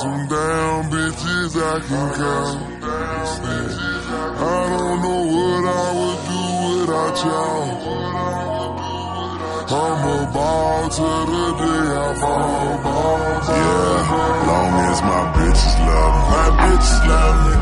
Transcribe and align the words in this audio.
some 0.00 0.26
down 0.28 0.84
bitches 0.90 1.52
I 1.60 1.76
can 1.86 2.08
count. 2.16 2.58
I 4.40 4.64
don't 4.72 4.98
know 5.04 5.22
what 5.34 5.62
I 5.68 5.88
would 5.98 6.20
do 6.30 6.42
without 6.64 7.16
y'all. 7.24 7.68
I'm 9.68 10.00
a 10.08 10.20
ball 10.32 10.88
till 10.88 11.24
the 11.32 11.46
day 11.60 11.84
I 12.00 12.16
fall. 12.16 12.80
Ball, 12.84 13.20
yeah, 13.60 14.48
long 14.48 14.72
as 14.88 15.00
my 15.10 15.22
bitches 15.36 15.76
love 15.88 16.14
me. 16.16 16.32
My 16.32 16.48
bitches 16.62 17.00
love 17.10 17.38
me. 17.44 17.54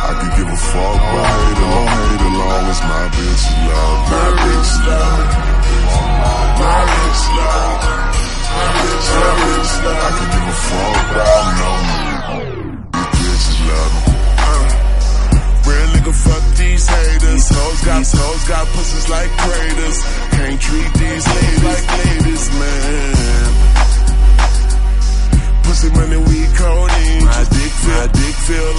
I 0.00 0.12
could 0.18 0.32
give 0.36 0.50
a 0.50 0.58
fuck 0.72 0.98
about 0.98 1.30
hate 1.30 1.62
or 1.68 1.86
as 1.94 2.26
long 2.42 2.64
as 2.74 2.80
my 2.90 3.04
bitches 3.14 3.56
love. 3.70 3.98
My 4.10 4.26
bitches 4.42 4.78
love 4.88 5.14
me. 5.18 5.30
My 5.30 5.62
bitches 5.62 6.00
love 6.60 6.88
me. 6.88 6.97
I 9.88 10.10
can 10.16 10.28
give 10.32 10.44
a 10.44 10.56
fuck, 10.68 10.96
about 11.10 11.28
I 11.28 12.36
don't 12.38 12.88
bitches 13.38 13.60
love 13.68 13.94
me. 13.96 14.12
Real 15.68 15.88
nigga, 15.94 16.12
fuck 16.14 16.44
these 16.56 16.86
haters. 16.88 17.48
Hoes 17.48 17.80
got 17.84 18.02
hoes 18.06 18.44
got 18.48 18.66
pussies 18.68 19.08
like 19.08 19.30
craters. 19.38 19.98
Can't 20.32 20.60
treat 20.60 20.92
these 20.94 21.26
ladies 21.28 21.62
like 21.64 21.86
ladies, 21.98 22.44
man. 22.58 23.52
Pussy 25.64 25.90
money, 25.92 26.16
we 26.16 26.40
codeine. 26.56 27.24
My 27.24 27.44
dick 27.52 27.72
feel, 27.84 27.98
my 27.98 28.06
dick 28.08 28.36
feel 28.48 28.72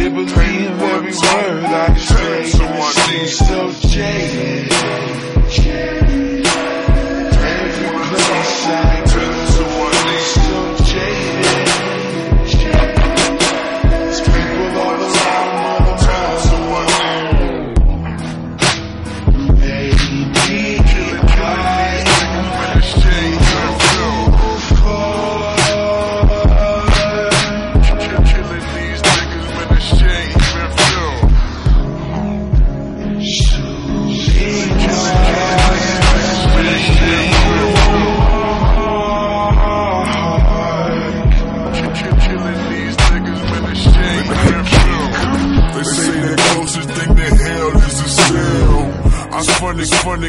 to 0.00 0.10
believe 0.10 0.80
every 0.80 1.12
word 1.12 1.64
I 1.64 1.94
say. 1.96 2.46
So 2.46 2.64
I 2.64 2.92
see 2.92 3.26
so 3.26 3.72
jaded. 3.88 5.99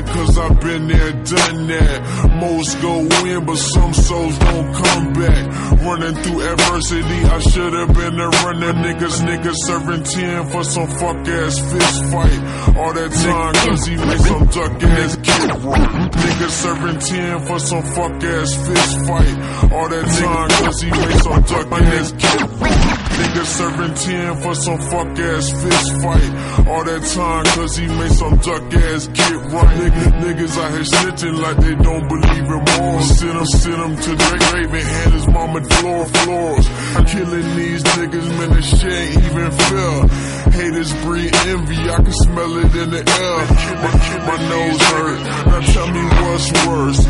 Cause 0.06 0.38
I've 0.38 0.60
been 0.60 0.88
there, 0.88 1.12
done 1.12 1.68
that. 1.68 2.32
Most 2.40 2.82
go 2.82 3.00
in, 3.26 3.46
but 3.46 3.58
some 3.58 3.94
souls 3.94 4.38
don't 4.38 4.74
come 4.74 5.14
back. 5.14 5.44
Running 5.82 6.16
through 6.24 6.42
adversity, 6.42 7.20
I 7.26 7.40
should've 7.40 7.94
been 7.94 8.20
a 8.20 8.30
runner. 8.30 8.74
Niggas, 8.74 9.22
niggas 9.22 9.60
serving 9.66 10.04
10 10.04 10.50
for 10.50 10.64
some 10.64 10.88
fuck 10.88 11.28
ass 11.28 11.60
fist 11.60 12.04
fight. 12.12 12.40
All 12.78 12.94
that 12.94 13.12
time 13.12 13.54
cause 13.68 13.86
he 13.86 13.96
made 13.96 14.22
some 14.22 14.46
duck 14.48 14.84
ass 14.84 15.16
kid 15.18 15.50
run. 15.64 16.10
Niggas 16.12 16.56
serving 16.64 17.00
10 17.00 17.40
for 17.48 17.60
some 17.60 17.84
fuck 17.84 18.24
ass 18.24 18.56
fist 18.68 19.08
fight. 19.08 19.72
All 19.72 19.90
that 19.90 20.06
time 20.20 20.50
cause 20.66 20.82
he 20.82 20.90
made 20.90 21.20
some 21.22 21.42
duck 21.44 21.72
ass 21.72 22.12
kid 22.18 22.91
Niggas 23.20 23.46
serving 23.46 23.94
10 23.94 24.42
for 24.42 24.56
some 24.56 24.80
fuck 24.90 25.20
ass 25.20 25.52
fist 25.52 25.92
fight. 26.02 26.32
All 26.68 26.84
that 26.84 27.02
time 27.14 27.46
cause 27.56 27.76
he 27.76 27.88
made 27.88 28.12
some 28.12 28.38
duck 28.38 28.74
ass 28.74 29.08
get 29.08 29.36
right. 29.52 29.78
Niggas, 29.80 30.12
niggas 30.24 30.58
out 30.58 30.72
here 30.72 30.88
snitching 30.88 31.38
like 31.42 31.58
they 31.58 31.76
don't 31.76 32.08
believe 32.08 32.46
in 32.46 32.62
more. 32.80 33.02
Send 33.02 33.38
them, 33.38 33.46
send 33.46 33.82
them 33.82 33.96
to 33.96 34.16
Drake 34.16 34.54
Raven, 34.54 34.86
hand 34.86 35.14
his 35.14 35.28
mama 35.28 35.62
floor 35.64 36.06
floors. 36.06 36.66
Killing 37.12 37.56
these 37.56 37.84
niggas, 37.84 38.28
man, 38.38 38.50
this 38.56 38.80
shit 38.80 38.92
ain't 38.92 39.24
even 39.26 39.52
fair. 39.52 40.41
Haters 40.52 40.94
breed 41.04 41.34
envy, 41.48 41.80
I 41.90 41.98
can 42.04 42.12
smell 42.12 42.58
it 42.60 42.76
in 42.76 42.90
the 42.92 43.04
air. 43.04 43.40
My, 43.82 43.92
my 44.28 44.38
nose 44.50 44.82
hurt, 44.82 45.20
now 45.48 45.60
tell 45.74 45.88
me 45.88 46.04
what's 46.04 46.52
worse. 46.68 47.02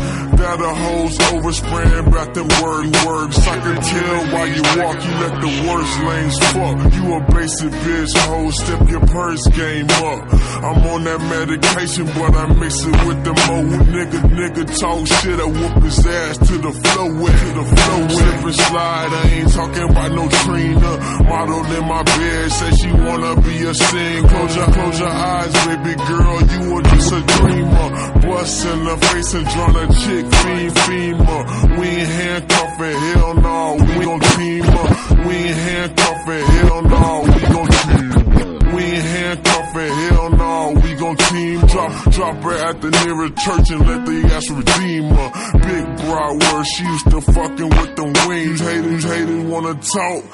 That 0.42 0.58
a 0.58 0.74
hoes 0.74 1.14
overspraying 1.30 2.06
about 2.06 2.34
them 2.34 2.48
word 2.58 2.90
words. 3.06 3.38
I 3.46 3.58
can 3.62 3.78
tell 3.78 4.18
while 4.34 4.48
you 4.50 4.62
walk, 4.74 4.98
you 4.98 5.14
let 5.22 5.34
the 5.38 5.52
worst 5.70 5.94
lanes 6.02 6.38
fuck. 6.50 6.76
You 6.94 7.04
a 7.14 7.20
basic 7.30 7.70
bitch, 7.70 8.14
hoe, 8.26 8.50
step 8.50 8.88
your 8.88 9.06
purse 9.06 9.46
game 9.54 9.86
up. 10.02 10.26
I'm 10.62 10.82
on 10.82 11.04
that 11.04 11.20
medication, 11.30 12.06
but 12.06 12.34
I 12.34 12.46
mix 12.58 12.82
it 12.82 12.98
with 13.06 13.22
the 13.22 13.34
mo. 13.34 13.58
Nigga, 13.86 14.18
nigga 14.34 14.62
talk 14.78 15.06
shit, 15.06 15.38
I 15.38 15.46
whoop 15.46 15.82
his 15.84 16.06
ass 16.06 16.38
to 16.38 16.58
the 16.58 16.72
flow 16.72 17.10
with, 17.22 17.38
to 17.38 17.50
the 17.58 17.66
flow 17.76 18.00
with. 18.02 18.12
Slip 18.12 18.44
and 18.46 18.54
slide, 18.54 19.10
I 19.12 19.22
ain't 19.30 19.52
talking 19.52 19.86
about 19.90 20.10
no 20.10 20.28
Trina. 20.42 20.92
Model 21.22 21.64
in 21.70 21.84
my 21.86 22.02
bed, 22.02 22.50
say 22.50 22.70
she 22.82 22.90
wanna 22.90 23.31
be 23.36 23.64
a 23.64 23.74
sing. 23.74 24.28
Close 24.28 24.56
your, 24.56 24.66
close 24.66 24.98
your 25.00 25.08
eyes, 25.08 25.52
baby 25.66 25.94
girl, 26.08 26.38
you 26.52 26.74
were 26.74 26.82
just 26.82 27.12
a 27.12 27.20
dreamer. 27.36 27.88
Bust 28.22 28.66
in 28.66 28.84
the 28.84 28.96
face 29.08 29.34
and 29.34 29.46
drawn 29.48 29.76
a 29.76 29.86
chick, 30.02 30.26
fiend, 30.40 30.74
FEMA. 30.84 31.78
We 31.78 31.86
ain't 31.86 32.08
handcuffing, 32.08 32.98
hell 33.08 33.34
no, 33.34 33.76
we 33.98 34.04
gon' 34.04 34.20
team 34.20 34.64
up. 34.64 35.26
We 35.26 35.34
ain't 35.34 35.56
handcuffing, 35.56 36.44
hell 36.56 36.82
no, 36.82 37.22
we 37.22 37.40
gon' 37.54 37.70
team. 37.82 38.12
up. 38.12 38.74
We 38.74 38.82
ain't 38.82 39.04
handcuffing, 39.04 39.92
hell 40.02 40.11
no, 41.12 41.26
team. 41.28 41.60
Drop, 41.66 42.12
drop 42.12 42.36
her 42.42 42.54
at 42.68 42.80
the 42.80 42.90
nearest 42.90 43.36
church 43.36 43.70
and 43.70 43.86
let 43.86 44.06
the 44.06 44.34
ass 44.34 44.50
redeem 44.50 45.04
her. 45.04 45.30
Big 45.58 45.86
broad 46.04 46.42
word, 46.42 46.64
she 46.66 46.84
used 46.84 47.10
to 47.10 47.20
fucking 47.20 47.68
with 47.68 47.96
them 47.96 48.12
wings. 48.28 48.60
Haters, 48.60 49.04
haters 49.04 49.44
wanna 49.44 49.74
talk. 49.74 50.24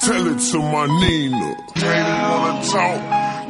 Tell 0.00 0.26
it 0.26 0.38
to 0.38 0.58
my 0.58 0.86
Nina. 0.86 1.56
Haters 1.74 2.22
wanna 2.30 2.62
talk. 2.66 3.00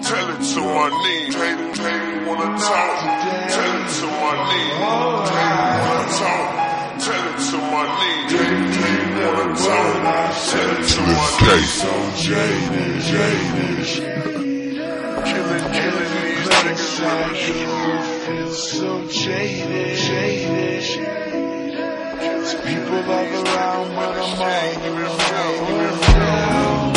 Tell 0.03 0.29
it 0.31 0.41
to 0.55 0.61
my 0.61 0.89
Nina. 0.89 1.39
Haters, 1.39 1.79
haters 1.79 2.27
wanna 2.27 2.59
talk. 2.59 2.97
Tell 3.55 3.75
it 3.79 3.89
to 3.99 4.07
my 4.07 4.35
Nina. 4.49 4.93
Haters 5.29 5.79
wanna 5.85 6.09
talk. 6.19 6.49
Tell 6.99 7.25
it 7.29 7.39
to 7.49 7.59
my 7.73 7.85
Nina. 7.99 8.39
Haters, 8.39 8.77
haters 8.77 9.19
wanna 9.19 9.47
talk. 9.57 9.95
Tell 10.51 10.71
it 10.71 10.87
to 10.89 11.01
my 11.03 11.27
Nina. 11.41 11.67
So 11.69 11.93
jaded, 12.17 13.01
jaded. 13.03 13.59
Killing, 16.69 17.35
killing 17.35 17.35
these 17.35 17.99
I 17.99 18.19
feel 18.27 18.53
so 18.53 19.09
jaded, 19.09 19.97
jaded. 19.97 20.85
There's 22.21 22.55
people 22.57 23.11
all 23.11 23.47
around, 23.47 23.95
but 23.95 24.19
I'm 24.19 24.39
all 24.39 25.07
alone. 25.07 26.88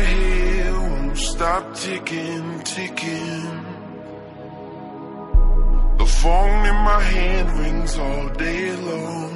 My 0.00 0.06
head 0.06 0.72
won't 0.72 1.18
stop 1.18 1.74
ticking, 1.74 2.60
ticking. 2.60 3.52
The 6.00 6.06
phone 6.20 6.62
in 6.72 6.78
my 6.90 7.02
hand 7.12 7.48
rings 7.60 7.98
all 7.98 8.28
day 8.44 8.76
long. 8.90 9.34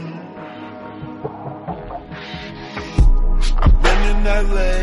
I've 3.62 3.76
been 3.84 4.00
in 4.12 4.18
LA 4.54 4.76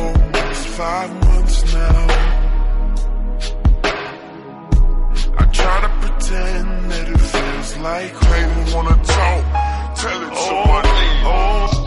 almost 0.00 0.62
five 0.80 1.10
months 1.26 1.58
now. 1.72 2.02
I 5.40 5.44
try 5.58 5.76
to 5.86 5.90
pretend 6.02 6.90
that 6.92 7.06
it 7.14 7.22
feels 7.32 7.70
like 7.88 8.14
home. 8.26 8.74
Wanna 8.74 8.96
talk? 9.16 9.44
Tell 10.02 10.20
it 10.26 10.34
to 10.46 10.54
my 10.70 10.82
Nina. 10.96 11.77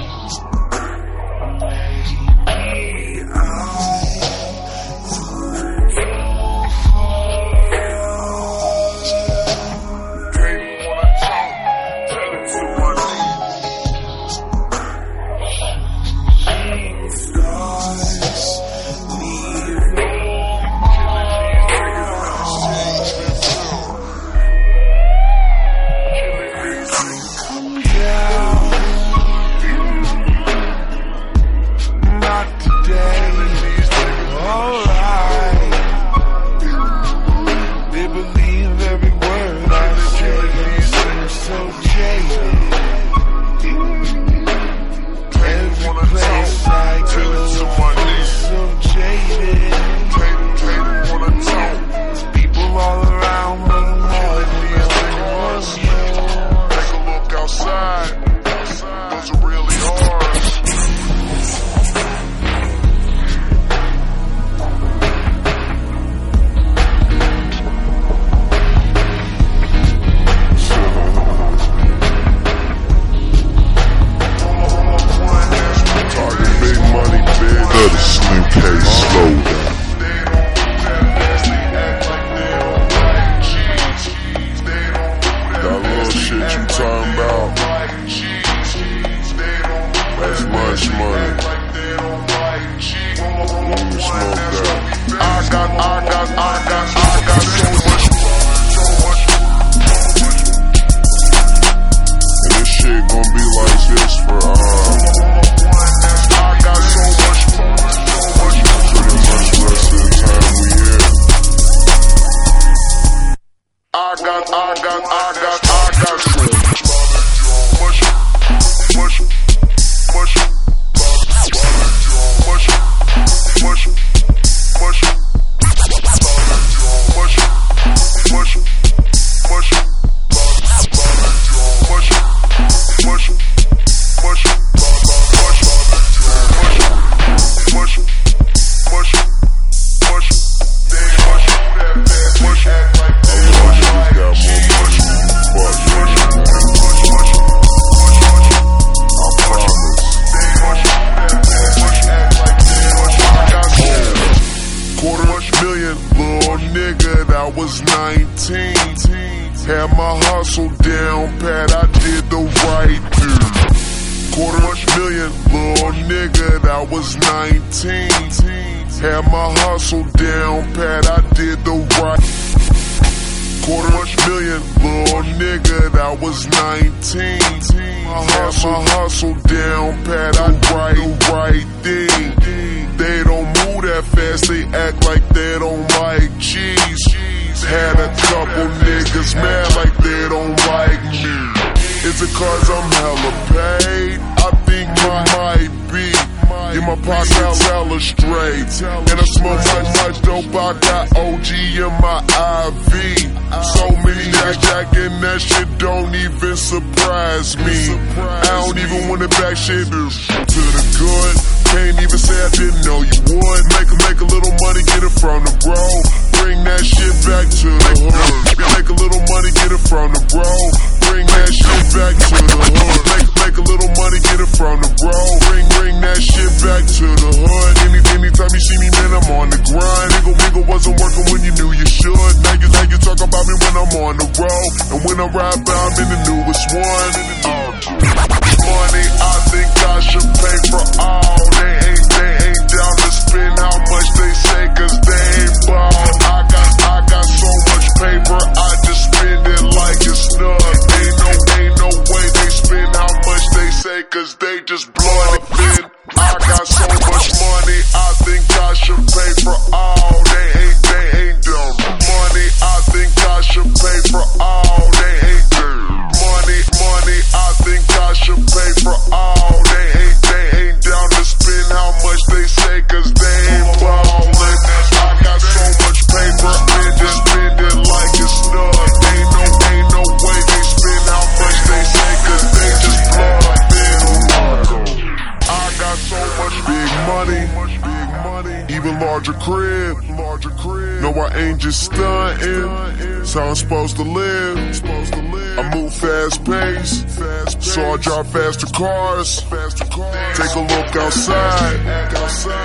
cars. 298.81 299.39
Take 299.41 300.55
a 300.55 300.65
look 300.65 300.95
outside. 300.95 301.77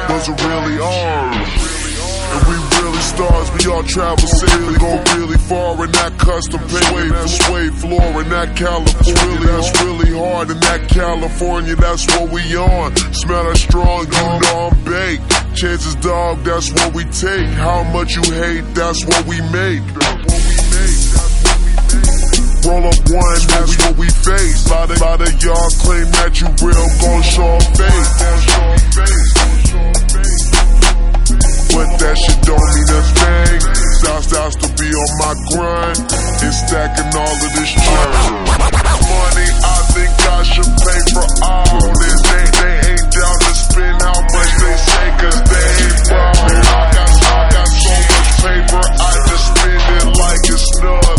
Those 0.09 0.29
are 0.31 0.39
really 0.49 0.81
ours. 0.81 1.97
And 2.27 2.43
we 2.49 2.57
really 2.77 2.99
stars, 3.01 3.49
we 3.55 3.71
all 3.71 3.85
travel 3.85 4.27
safely, 4.27 4.77
go 4.79 5.01
really 5.17 5.39
far 5.39 5.73
in 5.85 5.93
that 5.93 6.19
custom 6.19 6.61
paint, 6.61 7.13
that 7.15 7.29
suede 7.29 7.75
floor 7.75 8.21
in 8.21 8.29
that 8.31 8.57
California, 8.57 9.47
that's 9.47 9.71
really 9.83 10.11
hard 10.13 10.51
in 10.51 10.59
that 10.59 10.89
California, 10.89 11.77
that's 11.77 12.05
what 12.09 12.31
we 12.33 12.43
on, 12.57 12.97
smell 13.15 13.45
that 13.45 13.57
strong, 13.57 14.05
you 14.07 14.27
know 14.43 14.71
I'm 14.73 14.85
baked, 14.85 15.31
chances 15.55 15.95
dog, 15.97 16.43
that's 16.43 16.73
what 16.73 16.95
we 16.95 17.05
take, 17.05 17.47
how 17.55 17.85
much 17.95 18.17
you 18.17 18.23
hate, 18.35 18.67
that's 18.75 19.07
what 19.07 19.25
we 19.27 19.41
make, 19.55 19.87
roll 22.67 22.83
up 22.83 22.99
one, 23.15 23.41
that's 23.47 23.79
what 23.79 23.95
we 23.97 24.09
face. 24.11 24.69
Lot 24.69 24.91
of, 24.91 25.01
lot 25.01 25.21
of 25.23 25.31
y'all 25.43 25.71
claim 25.87 26.07
that 26.19 26.35
you 26.43 26.51
real, 26.59 26.87
gon' 26.99 27.23
show 27.23 27.55
face. 27.79 28.11
But 31.71 31.89
that 32.01 32.17
shit 32.19 32.41
don't 32.43 32.67
mean 32.75 32.91
a 32.91 33.03
thing. 33.15 33.61
Stop, 34.03 34.23
stop 34.27 34.51
to 34.59 34.69
be 34.83 34.89
on 34.91 35.11
my 35.23 35.35
grind 35.55 35.99
and 36.43 36.55
stacking 36.55 37.11
all 37.15 37.37
of 37.39 37.51
this 37.55 37.71
treasure. 37.71 38.43
Money, 39.07 39.49
I 39.63 39.79
think 39.95 40.13
I 40.27 40.43
should 40.43 40.73
pay 40.83 41.01
for 41.15 41.27
all 41.47 41.87
this. 42.03 42.19
They, 42.27 42.45
they 42.51 42.75
ain't 42.91 43.07
down 43.15 43.37
to 43.47 43.53
spend 43.55 43.97
how 44.03 44.19
much 44.19 44.53
they 44.59 44.75
say, 44.75 45.07
cause 45.23 45.41
they 45.47 45.67
ain't 45.87 46.01
ballin'. 46.11 46.67
I 46.67 46.83
got, 46.91 47.11
I 47.15 47.43
got 47.53 47.69
so 47.69 47.95
much 48.11 48.31
paper, 48.43 48.83
I 48.83 49.13
just 49.31 49.47
spend 49.55 49.87
it 49.87 50.07
like 50.19 50.43
it's 50.51 50.67
nothing. 50.83 51.16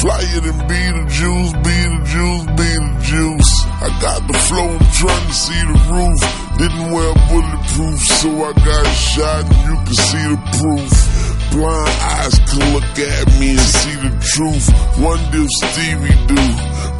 Flyer 0.00 0.40
than 0.40 0.58
be 0.68 0.78
the 0.94 1.04
juice, 1.10 1.52
be 1.66 1.74
the 1.74 2.00
juice, 2.06 2.46
be 2.54 2.70
the 2.70 2.98
juice. 3.02 3.52
I 3.82 3.88
got 4.00 4.24
the 4.28 4.38
flow, 4.46 4.68
I'm 4.68 4.92
trying 4.92 5.26
to 5.26 5.34
see 5.34 5.60
the 5.66 5.74
roof. 5.90 6.20
Didn't 6.56 6.92
wear 6.92 7.14
bulletproof, 7.26 7.98
so 7.98 8.28
I 8.44 8.52
got 8.52 8.86
shot 8.94 9.44
and 9.44 9.58
you 9.66 9.74
can 9.74 9.94
see 9.94 10.22
the 10.22 10.38
proof. 10.54 11.17
Blind 11.58 11.90
eyes 11.90 12.38
can 12.46 12.62
look 12.70 12.94
at 13.02 13.26
me 13.42 13.58
and 13.58 13.66
see 13.82 13.96
the 13.98 14.14
truth. 14.22 14.66
Wonder 15.02 15.42
if 15.42 15.50
Stevie 15.58 16.14
do, 16.30 16.38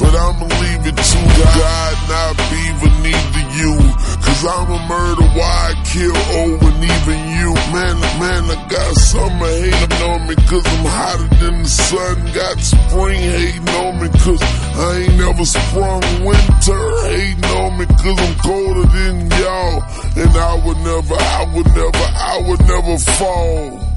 but 0.02 0.10
I'ma 0.18 0.50
leave 0.50 0.82
it 0.82 0.98
to 0.98 1.20
God, 1.54 1.94
not 2.10 2.34
even 2.66 2.90
neither 3.06 3.44
you. 3.54 3.78
Cause 4.18 4.42
I'm 4.50 4.66
a 4.66 4.80
murder, 4.90 5.30
why 5.38 5.70
I 5.70 5.74
kill 5.86 6.10
oh 6.10 6.58
and 6.58 6.82
even 6.90 7.20
you. 7.38 7.54
Man, 7.70 8.02
man, 8.18 8.50
I 8.50 8.58
got 8.66 8.96
summer 8.98 9.46
hating 9.46 10.02
on 10.02 10.26
me 10.26 10.34
cause 10.50 10.66
I'm 10.66 10.84
hotter 10.90 11.30
than 11.38 11.62
the 11.62 11.68
sun. 11.68 12.16
Got 12.34 12.58
spring 12.58 13.22
hating 13.30 13.68
on 13.78 14.02
me 14.02 14.08
cause 14.18 14.42
I 14.42 15.06
ain't 15.06 15.18
never 15.22 15.44
sprung 15.46 16.02
winter 16.26 16.82
hating 17.06 17.46
on 17.46 17.78
me 17.78 17.86
cause 17.86 18.18
I'm 18.26 18.34
colder 18.42 18.90
than 18.90 19.30
y'all. 19.38 19.86
And 20.18 20.34
I 20.34 20.54
would 20.66 20.78
never, 20.82 21.14
I 21.14 21.46
would 21.54 21.70
never, 21.78 22.06
I 22.10 22.42
would 22.42 22.62
never 22.66 22.98
fall. 22.98 23.87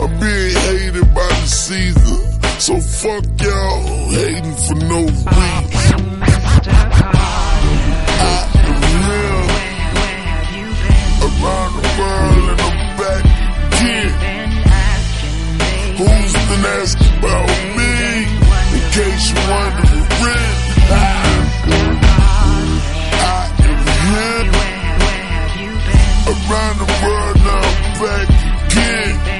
I'm 0.00 0.10
being 0.20 0.54
hated 0.54 1.12
by 1.12 1.26
the 1.26 1.46
season. 1.46 2.18
So 2.60 2.78
fuck 2.78 3.24
y'all 3.42 4.10
hating 4.10 4.54
for 4.66 4.76
no 4.86 5.00
reason. 5.02 5.98
Real 8.94 9.48
around 11.26 11.72
the 11.74 11.84
world 11.98 12.44
and 12.50 12.60
I'm 12.60 12.78
back. 12.98 13.24
Who's 15.98 16.34
been 16.48 16.64
asking 16.78 17.14
about 17.18 17.48
me? 17.76 17.92
In 18.74 18.82
case 18.94 19.24
you 19.30 19.38
wondering, 19.50 20.06
I 20.90 21.02
am 21.08 21.58
around 26.28 26.76
the 26.78 26.86
world 27.02 27.36
now 27.36 27.66
I'm 27.66 27.84
back 28.00 28.28
again. 28.72 29.37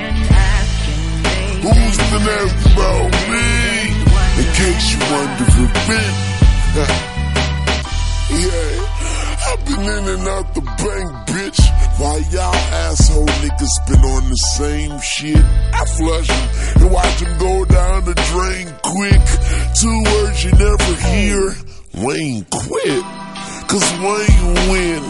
Who's 1.62 1.96
been 1.98 2.28
asking 2.38 2.72
about 2.72 3.12
me? 3.32 3.48
In 4.38 4.46
case 4.54 4.84
you 4.92 4.98
wondering, 5.10 5.68
yeah, 8.38 8.74
I've 9.48 9.62
been 9.66 9.80
in 9.80 10.04
and 10.14 10.28
out 10.28 10.46
the 10.54 10.60
bank, 10.60 11.10
bitch. 11.28 11.60
While 11.98 12.20
y'all 12.30 12.54
asshole 12.54 13.26
niggas 13.26 13.76
been 13.88 14.04
on 14.04 14.28
the 14.30 14.36
same 14.36 15.00
shit, 15.00 15.44
I 15.74 15.84
flush 15.84 16.30
'em 16.30 16.48
and 16.82 16.90
watch 16.92 17.22
'em 17.22 17.38
go 17.38 17.64
down 17.64 18.04
the 18.04 18.14
drain 18.14 18.72
quick. 18.82 19.20
Two 19.74 20.02
words 20.12 20.44
you 20.44 20.52
never 20.52 20.94
hear, 21.10 21.56
Wayne 22.04 22.44
quit. 22.50 23.04
Cause 23.66 23.92
Wayne 23.98 24.54
win 24.70 25.02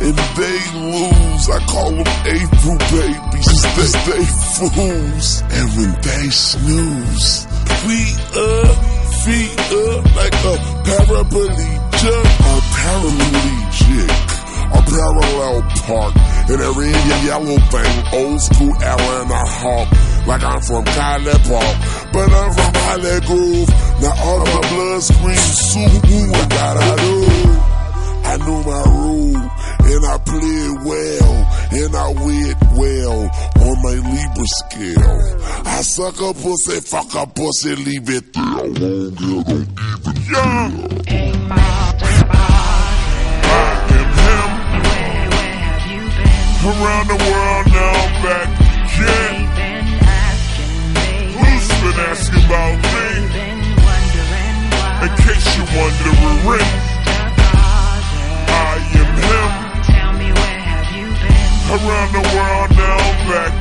and 0.00 0.16
they 0.36 0.58
lose. 0.76 1.44
I 1.48 1.58
call 1.66 1.90
them 1.90 2.06
April 2.26 2.78
babies. 2.92 3.62
They 3.76 3.88
stay 3.88 4.24
fools. 4.56 5.42
And 5.50 5.66
when 5.76 5.92
they 6.02 6.28
snooze, 6.30 7.46
we 7.86 7.98
up, 8.36 8.76
feet 9.24 9.56
up 9.72 10.02
like 10.16 10.34
a 10.34 10.56
paraplegic. 10.84 12.20
A 12.44 12.56
paraplegic. 12.76 14.32
A 14.66 14.80
parallel 14.82 15.62
park. 15.86 16.14
And 16.48 16.60
every 16.60 16.90
yellow 17.26 17.58
thing, 17.58 17.94
old 18.12 18.40
school 18.40 18.74
Atlanta 18.82 19.42
hawk. 19.46 19.88
Like 20.26 20.42
I'm 20.42 20.60
from 20.60 20.84
College 20.84 21.48
Park, 21.48 21.76
but 22.12 22.32
I'm 22.32 22.52
from 22.52 22.72
Hollygrove. 22.74 23.68
Now 24.02 24.14
all 24.24 24.42
of 24.42 24.48
my 24.54 24.68
blood 24.70 25.02
screams, 25.02 25.38
Subaru, 25.70 26.30
what 26.32 26.50
gotta 26.50 27.02
do? 27.02 27.66
I 28.26 28.36
knew 28.38 28.60
my 28.64 28.82
rule, 28.90 29.50
and 29.92 30.04
I 30.04 30.18
play 30.18 30.56
it 30.68 30.78
well, 30.84 31.32
and 31.72 31.92
I 31.96 32.08
went 32.26 32.58
well 32.76 33.30
on 33.66 33.76
my 33.82 33.94
Libra 33.94 34.46
scale. 34.62 35.16
I 35.64 35.82
suck 35.82 36.20
a 36.20 36.32
pussy, 36.34 36.80
fuck 36.80 37.14
a 37.14 37.26
pussy, 37.26 37.74
leave 37.76 38.08
it 38.10 38.32
there. 38.32 38.42
I 38.42 38.48
won't 38.52 39.14
get 39.16 39.26
no 39.26 39.44
even 39.96 40.16
him. 40.26 41.52
Around 46.66 47.06
the 47.06 47.14
world 47.14 47.66
now, 47.70 47.92
I'm 47.94 48.12
back 48.26 48.48
again. 48.82 49.36
Who's 51.38 51.68
been 51.80 51.98
asking 52.10 52.44
about 52.44 52.76
me? 52.90 53.06
In 54.98 55.10
case 55.22 55.46
you're 55.56 55.70
wondering, 55.78 56.85
Around 61.66 62.12
the 62.14 62.22
world 62.22 62.70
now, 62.78 62.98
back 63.26 63.52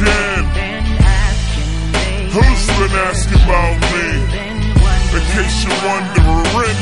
again. 0.00 0.44
Who's 2.32 2.66
been 2.72 2.94
asking 3.04 3.42
about 3.44 3.76
me? 3.92 4.08
In 5.12 5.22
case 5.36 5.56
you're 5.64 5.82
wondering, 5.84 6.78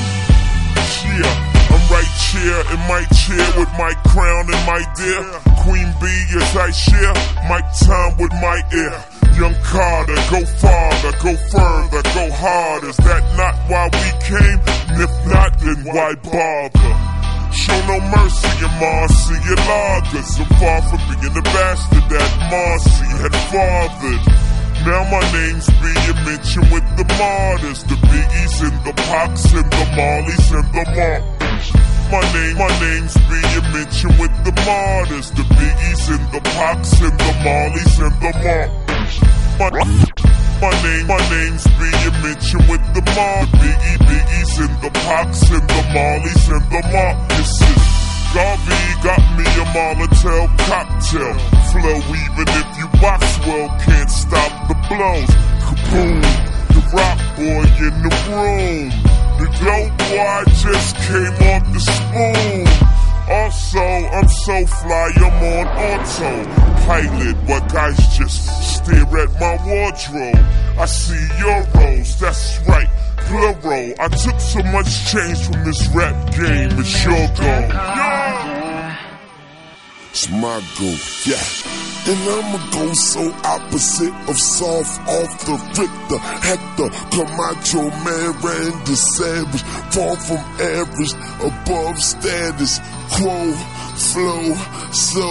yeah, 1.18 1.74
I'm 1.74 1.84
right 1.90 2.14
here 2.30 2.62
in 2.70 2.80
my 2.86 3.02
chair 3.10 3.46
with 3.58 3.72
my 3.74 3.92
crown 4.06 4.44
and 4.54 4.62
my 4.70 4.82
dear 4.94 5.24
Queen 5.66 5.90
Bee 5.98 6.38
as 6.38 6.56
I 6.56 6.70
share 6.70 7.14
my 7.48 7.60
time 7.82 8.16
with 8.16 8.32
my 8.38 8.62
ear. 8.72 9.02
Young 9.34 9.54
Carter, 9.64 10.14
go 10.30 10.44
farther, 10.46 11.12
go 11.22 11.34
further, 11.50 12.02
go 12.14 12.30
hard. 12.38 12.84
Is 12.84 12.96
that 12.98 13.22
not 13.36 13.54
why 13.66 13.88
we 13.90 14.10
came? 14.22 14.60
And 14.94 15.02
if 15.02 15.26
not, 15.26 15.58
then 15.58 15.84
why 15.84 16.14
bother? 16.22 16.97
Show 17.50 17.78
no 17.86 17.98
mercy 18.12 18.48
in 18.64 18.72
Marcy 18.78 19.34
and 19.34 19.62
Lagers. 19.68 20.40
I'm 20.40 20.48
far 20.60 20.82
from 20.82 21.00
being 21.08 21.34
the 21.34 21.42
bastard 21.42 22.04
that 22.10 22.30
Marcy 22.50 23.08
had 23.22 23.34
fathered. 23.50 24.24
Now 24.86 25.02
my 25.10 25.24
name's 25.32 25.66
being 25.82 26.24
mentioned 26.24 26.70
with 26.70 26.86
the 26.96 27.04
martyrs, 27.18 27.82
the 27.84 27.96
biggies 27.96 28.62
and 28.62 28.76
the 28.84 28.92
Pacs 28.92 29.52
and 29.52 29.68
the 29.70 29.84
mollies 29.96 30.52
and 30.52 30.68
the 30.72 30.84
martyrs. 30.94 31.72
My 32.12 32.22
name, 32.32 32.56
my 32.56 32.72
name's 32.80 33.14
being 33.28 33.72
mentioned 33.72 34.18
with 34.20 34.32
the 34.44 34.52
martyrs, 34.64 35.30
the 35.32 35.42
biggies 35.42 36.08
and 36.08 36.32
the 36.32 36.40
Pacs 36.40 37.00
and 37.00 37.18
the 37.18 37.32
mollies 37.44 37.98
and 37.98 38.14
the 38.22 38.32
martyrs. 38.44 39.20
My, 39.58 40.37
my 40.60 40.70
name, 40.82 41.06
my 41.06 41.22
name's 41.30 41.64
being 41.78 42.16
mentioned 42.22 42.66
with 42.68 42.82
the 42.94 43.00
the 43.00 43.46
biggie, 43.58 43.98
biggies 44.06 44.52
and 44.58 44.74
the 44.82 44.90
Pacs 44.90 45.42
and 45.50 45.62
the 45.62 45.82
mollies 45.94 46.48
and 46.48 46.64
the 46.70 46.80
is 47.38 47.98
Garvey 48.34 48.84
got 49.02 49.22
me 49.38 49.44
a 49.44 49.64
Molotov 49.72 50.48
cocktail. 50.68 51.34
Flow 51.70 51.98
even 52.12 52.48
if 52.60 52.68
you 52.78 52.86
box 53.00 53.24
well, 53.46 53.68
can't 53.80 54.10
stop 54.10 54.68
the 54.68 54.74
blows. 54.88 55.30
Kaboom, 55.64 56.20
the 56.74 56.82
rock 56.92 57.18
boy 57.36 57.64
in 57.86 57.94
the 58.04 58.12
room. 58.28 58.90
The 59.38 59.46
dope 59.62 59.96
boy 60.10 60.42
just 60.60 60.96
came 61.06 61.36
off 61.48 61.64
the 61.72 61.80
spoon. 61.80 62.97
Also, 63.30 63.78
I'm 63.78 64.28
so 64.28 64.66
fly, 64.66 65.10
I'm 65.16 65.42
on 65.44 65.66
autopilot. 65.68 67.36
But 67.46 67.72
guys 67.72 67.96
just 68.16 68.46
stare 68.74 69.02
at 69.02 69.30
my 69.38 69.56
wardrobe. 69.66 70.44
I 70.78 70.86
see 70.86 71.26
euros, 71.36 72.18
that's 72.18 72.58
right, 72.66 72.88
plural. 73.26 73.94
I 74.00 74.08
took 74.08 74.40
so 74.40 74.62
much 74.72 75.12
change 75.12 75.44
from 75.44 75.64
this 75.64 75.88
rap 75.88 76.32
game, 76.32 76.78
it's 76.78 77.04
your 77.04 77.26
goal. 77.36 77.68
Yeah. 77.68 78.96
It's 80.10 80.28
my 80.30 80.62
goal, 80.78 80.96
yeah. 81.26 81.44
And 82.08 82.18
I'ma 82.24 82.58
go 82.72 82.92
so 82.94 83.30
opposite 83.44 84.14
of 84.30 84.38
soft 84.38 84.98
off 85.06 85.44
the 85.44 85.52
Richter, 85.76 86.18
Hector, 86.40 86.88
Camacho, 87.12 87.82
man, 88.02 88.32
Randy 88.40 88.94
Savage, 88.94 89.62
far 89.92 90.16
from 90.16 90.42
average, 90.58 91.12
above 91.44 91.98
status, 92.00 92.80
quo, 93.10 93.52
flow, 94.12 94.54
so 94.92 95.28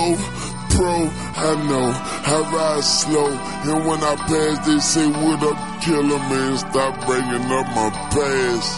pro. 0.75 1.09
I 1.35 1.51
know 1.69 1.87
I 2.33 2.37
ride 2.53 2.83
slow, 2.83 3.29
and 3.29 3.85
when 3.87 3.99
I 4.03 4.15
pass, 4.15 4.67
they 4.67 4.79
say, 4.79 5.07
"What 5.07 5.43
up, 5.43 5.81
killer 5.81 6.19
man? 6.29 6.57
Stop 6.57 7.05
bringing 7.05 7.51
up 7.59 7.67
my 7.75 7.89
past." 8.13 8.69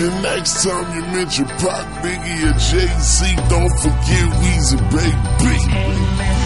And 0.00 0.22
next 0.22 0.62
time 0.62 0.86
you 0.94 1.02
mention 1.16 1.46
Pac, 1.46 1.84
Biggie, 2.02 2.44
or 2.48 2.56
Jay 2.68 2.92
Z, 3.00 3.36
don't 3.48 3.74
forget 3.80 4.26
Weezy, 4.40 4.78
baby. 4.94 6.37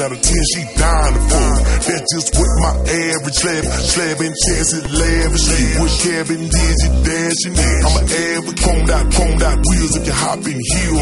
out 0.00 0.12
of 0.12 0.22
10, 0.22 0.32
she 0.56 0.62
dying 0.80 1.14
to 1.14 1.22
for. 1.28 1.50
That 1.84 2.02
just 2.08 2.32
what 2.32 2.52
my 2.64 2.72
average 2.88 3.40
lab, 3.44 3.64
slabbing 3.84 4.32
chance 4.32 4.72
it 4.72 4.86
lavishly. 4.88 5.62
What 5.76 5.92
Kevin 6.00 6.42
did, 6.48 6.76
you 6.80 6.90
dashing 7.04 7.56
it. 7.60 7.80
I'm 7.84 7.96
an 8.00 8.06
average 8.08 8.60
chrome 8.64 8.88
out, 8.88 9.06
chrome 9.12 9.40
out 9.44 9.60
wheels 9.60 9.92
if 10.00 10.04
you 10.08 10.16
hop 10.16 10.40
in 10.48 10.56
here. 10.56 10.92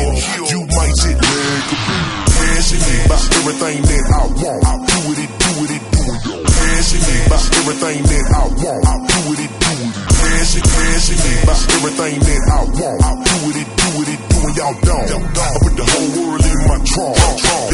You 0.50 0.60
might 0.66 0.94
shit 0.98 1.14
leg 1.14 1.64
a 1.70 1.78
bit. 1.78 2.18
Passionate 2.38 3.06
about 3.06 3.22
everything 3.38 3.78
that 3.86 4.04
I 4.08 4.22
want. 4.34 4.62
I'll 4.66 4.82
do 4.82 4.98
it, 5.14 5.18
it, 5.22 5.30
do 5.30 5.52
it, 5.62 5.70
it, 5.78 5.84
do 5.94 6.02
it. 6.02 6.46
Passionate 6.58 7.26
about 7.30 7.44
everything 7.54 8.00
that 8.02 8.26
I 8.34 8.44
want. 8.50 8.82
I'll 8.82 9.04
do 9.06 9.20
it, 9.30 9.40
it, 9.46 9.52
do 9.62 9.74
it. 9.78 9.94
Passionate, 10.10 10.70
passionate 10.74 11.42
about 11.46 11.60
everything 11.70 12.16
that 12.18 12.42
I 12.50 12.60
want. 12.66 12.98
I'll 13.06 13.20
do 13.22 13.36
it, 13.46 13.62
it, 13.62 13.68
do 13.78 13.90
it, 14.02 14.08
it, 14.10 14.20
do 14.26 14.38
it. 14.42 14.54
Y'all 14.58 14.74
don't. 14.82 15.06
I 15.38 15.54
put 15.62 15.74
the 15.78 15.86
whole 15.86 16.10
world 16.18 16.42
in 16.42 16.58
my 16.66 16.78
trunk. 16.82 17.67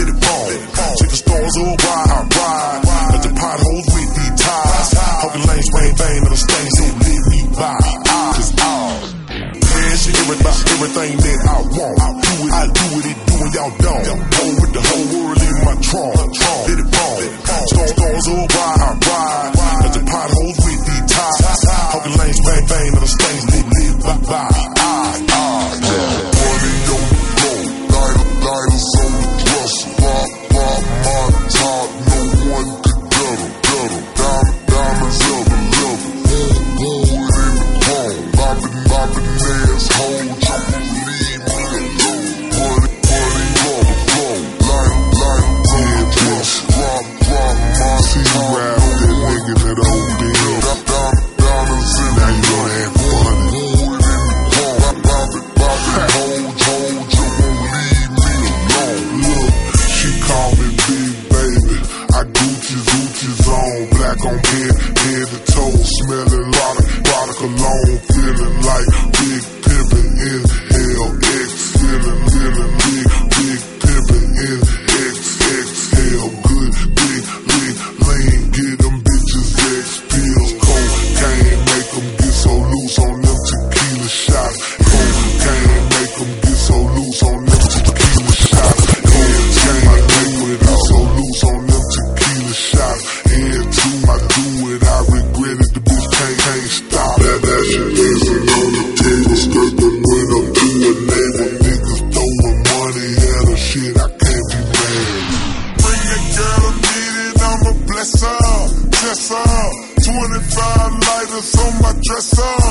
Even 111.35 111.43
from 111.43 111.83
my 111.83 111.93
dresser. 112.01 112.64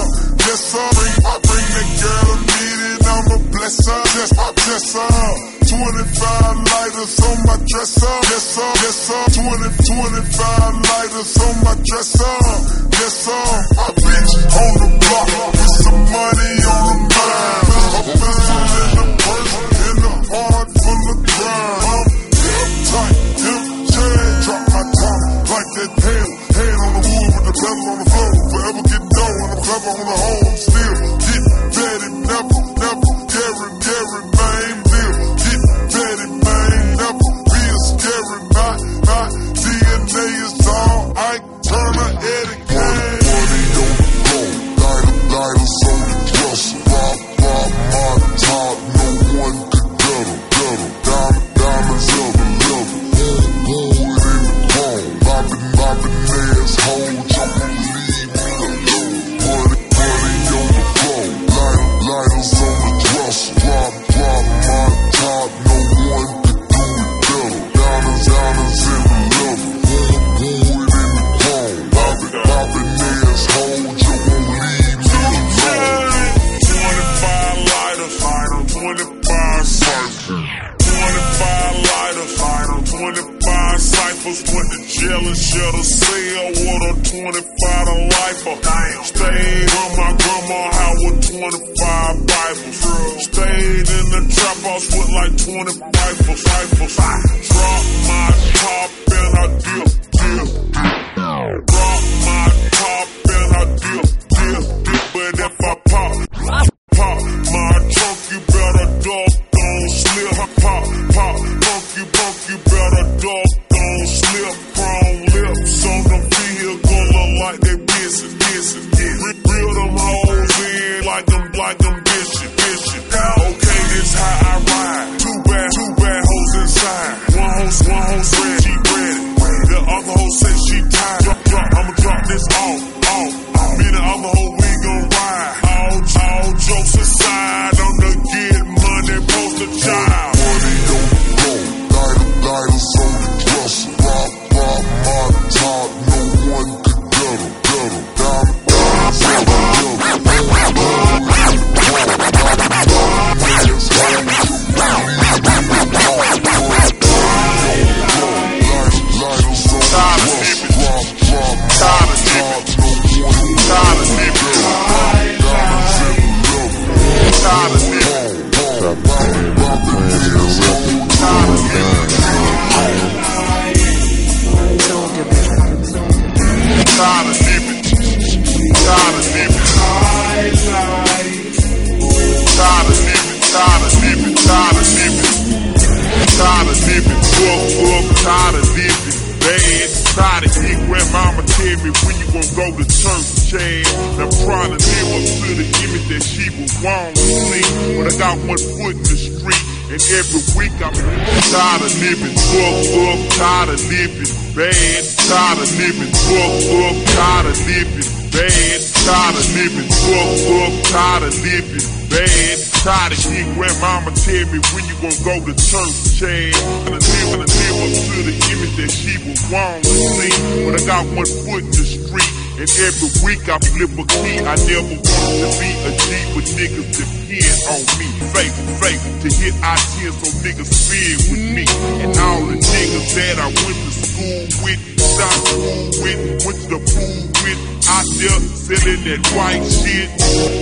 The 236.70 236.80
pool 236.80 237.20
with, 237.44 237.62
out 237.90 238.08
there 238.18 238.40
selling 238.54 239.02
that 239.08 239.22
white 239.34 239.66
shit, 239.66 240.10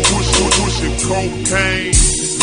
push, 0.07 0.29
pushing 0.57 0.95
cocaine. 1.07 1.93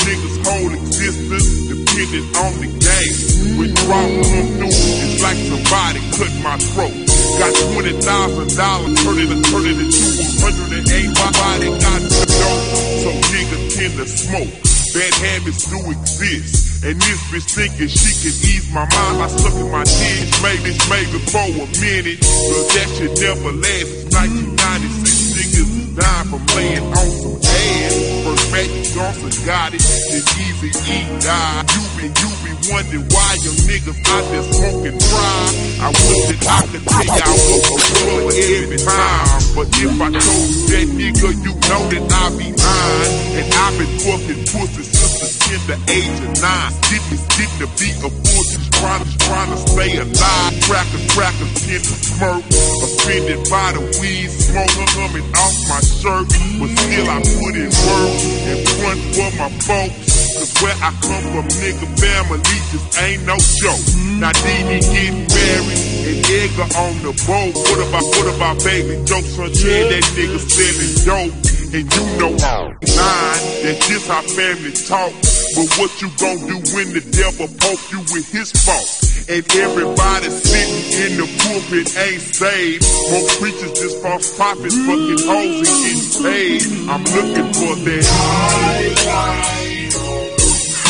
Niggas' 0.09 0.41
whole 0.47 0.73
existence 0.73 1.69
depended 1.69 2.25
on 2.41 2.53
the 2.65 2.69
game. 2.81 3.17
When 3.61 3.75
drop 3.75 4.09
come 4.09 4.49
through, 4.57 4.73
it's 4.73 5.21
like 5.21 5.37
somebody 5.37 6.01
cut 6.17 6.33
my 6.41 6.57
throat. 6.57 6.97
Got 7.39 7.53
twenty 7.73 7.93
thousand 8.01 8.49
dollars, 8.57 8.95
turn 9.05 9.19
it, 9.19 9.29
turn 9.53 9.65
it 9.69 9.77
into 9.77 10.05
a 10.09 10.27
hundred 10.41 10.71
and 10.81 10.89
eight. 10.89 11.13
My 11.13 11.31
body 11.37 11.69
got 11.69 12.01
the 12.01 12.25
dope, 12.25 12.65
so 13.05 13.11
niggas 13.33 13.65
tend 13.77 13.95
to 13.99 14.07
smoke. 14.07 14.68
Bad 14.95 15.15
habits 15.21 15.69
do 15.69 15.79
exist, 15.91 16.85
and 16.85 17.01
this 17.01 17.21
bitch 17.29 17.49
thinking 17.55 17.89
she 17.89 18.13
can 18.25 18.35
ease 18.41 18.69
my 18.73 18.89
mind 18.89 19.19
by 19.19 19.29
sucking 19.29 19.71
my 19.71 19.85
dick. 19.85 20.29
Maybe, 20.41 20.73
maybe 20.89 21.19
for 21.29 21.45
a 21.45 21.67
minute, 21.81 22.21
but 22.21 22.65
that 22.73 22.89
shit 22.97 23.13
never 23.21 23.53
lasts. 23.53 24.09
1996 24.15 25.29
niggas 25.37 25.97
dying 25.97 26.29
from 26.29 26.43
laying 26.57 26.87
on 26.89 27.09
some 27.21 27.37
ass. 27.37 27.95
First 28.25 28.53
Magic 28.53 28.85
Johnson 28.95 29.33
got 29.45 29.75
it, 29.75 29.85
then 29.85 30.25
Easy 30.41 30.71
E 30.73 31.21
died. 31.21 31.69
You 31.69 31.88
be, 31.99 32.07
you 32.07 32.31
be 32.47 32.53
wondering 32.71 33.07
why 33.11 33.31
your 33.43 33.57
niggas 33.67 33.99
out 34.07 34.25
there 34.31 34.47
smoking 34.47 34.99
dry. 34.99 35.43
I 35.83 35.89
wish 35.91 36.23
that 36.31 36.47
I 36.47 36.61
could 36.71 36.85
tell 36.87 37.11
y'all 37.11 37.39
what 37.43 37.67
a 37.67 37.99
rubber 38.07 38.35
every 38.39 38.79
time. 38.79 39.43
But 39.59 39.67
if 39.75 39.99
I 39.99 40.09
told 40.15 40.49
that 40.71 40.87
nigga, 40.95 41.29
you 41.43 41.53
know 41.59 41.83
that 41.91 42.05
I 42.07 42.25
be 42.39 42.49
lying. 42.55 43.15
And 43.39 43.47
I've 43.51 43.75
been 43.79 43.93
fucking 43.99 44.43
pussy 44.47 44.83
since 44.87 45.15
the 45.19 45.29
tender 45.43 45.79
age 45.91 46.19
of 46.23 46.33
nine. 46.39 46.71
Didn't, 46.87 47.23
didn't 47.35 47.59
to 47.59 47.69
be 47.83 47.91
a 47.99 48.11
bullshit, 48.11 48.63
trying 48.79 49.03
to, 49.03 49.11
trying 49.19 49.51
to 49.51 49.59
stay 49.59 49.93
alive. 49.99 50.53
Crackers, 50.71 51.05
crackers, 51.15 51.53
tend 51.67 51.83
to 51.83 51.95
smirk. 51.99 52.43
Offended 52.79 53.43
by 53.51 53.75
the 53.75 53.83
weed 53.99 54.31
smoke 54.31 54.71
coming 54.95 55.27
off 55.35 55.55
my 55.67 55.81
shirt. 55.83 56.27
But 56.63 56.71
still 56.79 57.07
I 57.11 57.19
put 57.27 57.55
in 57.59 57.71
work 57.75 58.15
and 58.47 58.61
front 58.79 59.01
for 59.15 59.31
my 59.35 59.51
folks. 59.67 60.18
Where 60.59 60.75
I 60.83 60.91
come 61.07 61.23
from, 61.31 61.47
nigga, 61.63 61.87
family 62.03 62.43
just 62.43 62.99
ain't 62.99 63.23
no 63.23 63.39
joke. 63.39 63.79
Now 64.19 64.33
Didi 64.33 64.83
getting 64.91 65.23
married 65.31 65.83
and 66.03 66.19
Edgar 66.27 66.67
on 66.75 66.95
the 67.07 67.15
boat. 67.31 67.55
What 67.55 67.79
about, 67.87 68.03
what 68.03 68.27
about 68.35 68.57
baby 68.65 68.99
jokes 69.07 69.39
on 69.39 69.55
Chad? 69.55 69.87
That 69.87 70.03
nigga 70.19 70.41
selling 70.43 70.95
dope. 71.07 71.35
And 71.69 71.85
you 71.85 72.05
know 72.19 72.33
all 72.49 72.73
nine, 72.75 73.41
that's 73.63 73.87
just 73.87 74.09
how 74.09 74.23
family 74.23 74.73
talk. 74.73 75.13
But 75.55 75.69
what 75.79 75.93
you 76.03 76.09
gon' 76.19 76.43
do 76.49 76.57
when 76.75 76.91
the 76.91 77.07
devil 77.07 77.47
poke 77.61 77.85
you 77.93 78.01
with 78.11 78.27
his 78.33 78.51
fault? 78.51 78.89
And 79.29 79.45
everybody 79.55 80.31
sitting 80.31 80.85
in 81.07 81.21
the 81.21 81.27
pulpit 81.39 81.87
ain't 82.03 82.23
saved. 82.23 82.83
More 83.13 83.29
preachers 83.39 83.79
just 83.79 84.03
false 84.03 84.35
prophets, 84.35 84.75
fucking 84.75 85.23
hoes 85.23 85.63
and 85.63 85.77
getting 85.87 86.23
paid. 86.25 86.63
I'm 86.89 87.05
looking 87.15 87.53
for 87.53 87.77
that 87.85 89.78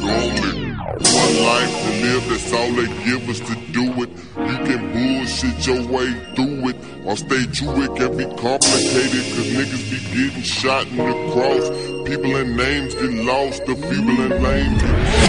Only 0.03 0.51
one 1.13 1.36
life 1.45 1.80
live, 2.01 2.29
that's 2.29 2.53
all 2.53 2.71
they 2.73 2.87
give 3.05 3.29
us 3.29 3.39
to 3.39 3.55
do 3.71 3.85
it. 4.03 4.09
You 4.09 4.57
can 4.65 4.81
bullshit 4.93 5.67
your 5.67 5.81
way 5.87 6.09
through 6.35 6.69
it, 6.69 6.77
or 7.05 7.15
stay 7.15 7.45
true, 7.53 7.83
it 7.83 7.95
can 7.95 8.17
be 8.17 8.25
complicated, 8.41 9.23
cause 9.33 9.49
niggas 9.53 9.85
be 9.91 9.99
getting 10.15 10.43
shot 10.43 10.87
in 10.87 10.97
the 10.97 11.31
cross. 11.33 11.69
People 12.07 12.35
and 12.35 12.57
names 12.57 12.95
get 12.95 13.13
lost, 13.25 13.65
the 13.65 13.75
feeble 13.75 14.19
and 14.25 14.43
lame. 14.43 14.75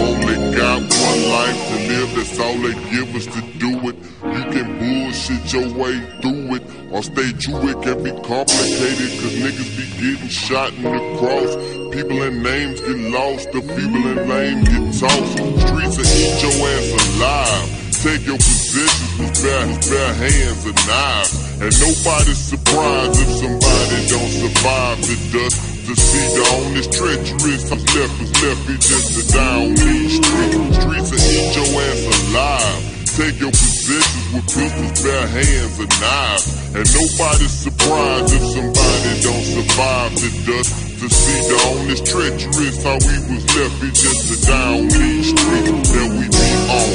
Only 0.01 0.57
got 0.57 0.81
one 0.81 1.21
life 1.29 1.59
to 1.69 1.75
live, 1.87 2.15
that's 2.15 2.39
all 2.39 2.57
they 2.57 2.73
give 2.91 3.15
us 3.15 3.25
to 3.25 3.41
do 3.59 3.71
it. 3.89 3.95
You 4.23 4.43
can 4.51 4.79
bullshit 4.79 5.53
your 5.53 5.69
way 5.77 5.99
through 6.21 6.55
it, 6.55 6.63
or 6.91 7.03
stay 7.03 7.31
true, 7.33 7.69
it 7.69 7.81
can 7.83 8.03
be 8.03 8.11
complicated, 8.27 9.09
cause 9.21 9.35
niggas 9.35 9.77
be 9.77 9.85
getting 10.01 10.29
shot 10.29 10.73
in 10.73 10.83
the 10.83 11.17
cross. 11.19 11.82
People 11.93 12.23
and 12.23 12.41
names 12.41 12.81
get 12.81 12.97
lost, 13.13 13.51
the 13.53 13.61
feeble 13.61 14.01
and 14.09 14.25
lame 14.25 14.65
get 14.65 14.81
tossed. 14.97 15.37
Streets 15.61 15.93
will 15.93 16.09
eat 16.09 16.41
your 16.41 16.57
ass 16.73 16.89
alive. 16.89 17.69
Take 18.01 18.25
your 18.25 18.41
possessions 18.41 19.13
with 19.21 19.33
bare, 19.45 19.69
bare 19.93 20.13
hands 20.17 20.65
and 20.65 20.79
knives. 20.89 21.33
And 21.61 21.69
nobody's 21.85 22.41
surprised 22.41 23.13
if 23.21 23.29
somebody 23.37 23.99
don't 24.09 24.33
survive 24.41 24.97
the 25.05 25.17
dust. 25.37 25.57
To 25.85 25.93
see 25.93 26.25
the 26.33 26.43
honest 26.57 26.89
treacherous, 26.97 27.69
I'm 27.69 27.77
left 27.77 28.15
was 28.17 28.33
left, 28.41 28.61
be 28.65 28.73
just 28.81 29.13
a 29.13 29.23
down 29.29 29.77
these 29.77 30.17
streets. 30.17 30.57
Streets 30.81 31.09
will 31.13 31.25
eat 31.29 31.53
your 31.53 31.69
ass 31.77 32.01
alive. 32.09 32.81
Take 33.21 33.37
your 33.37 33.53
possessions 33.53 34.27
with 34.33 34.49
pistols, 34.49 34.97
bare 35.05 35.27
hands 35.29 35.77
and 35.77 35.93
knives. 36.01 36.45
And 36.73 36.87
nobody's 36.89 37.53
surprised 37.53 38.33
if 38.33 38.41
somebody 38.49 39.11
don't 39.21 39.45
survive 39.45 40.11
the 40.17 40.29
dust. 40.49 40.92
To 41.03 41.09
see 41.09 41.35
the 41.51 41.59
honest 41.67 42.05
treacherous, 42.07 42.79
how 42.79 42.95
we 42.95 43.35
was 43.35 43.43
left, 43.59 43.75
be 43.83 43.91
just 43.91 44.23
a 44.23 44.37
down 44.47 44.87
these 44.87 45.35
streets 45.35 45.91
that 45.91 46.09
we 46.15 46.31
be 46.31 46.49
on. 46.71 46.91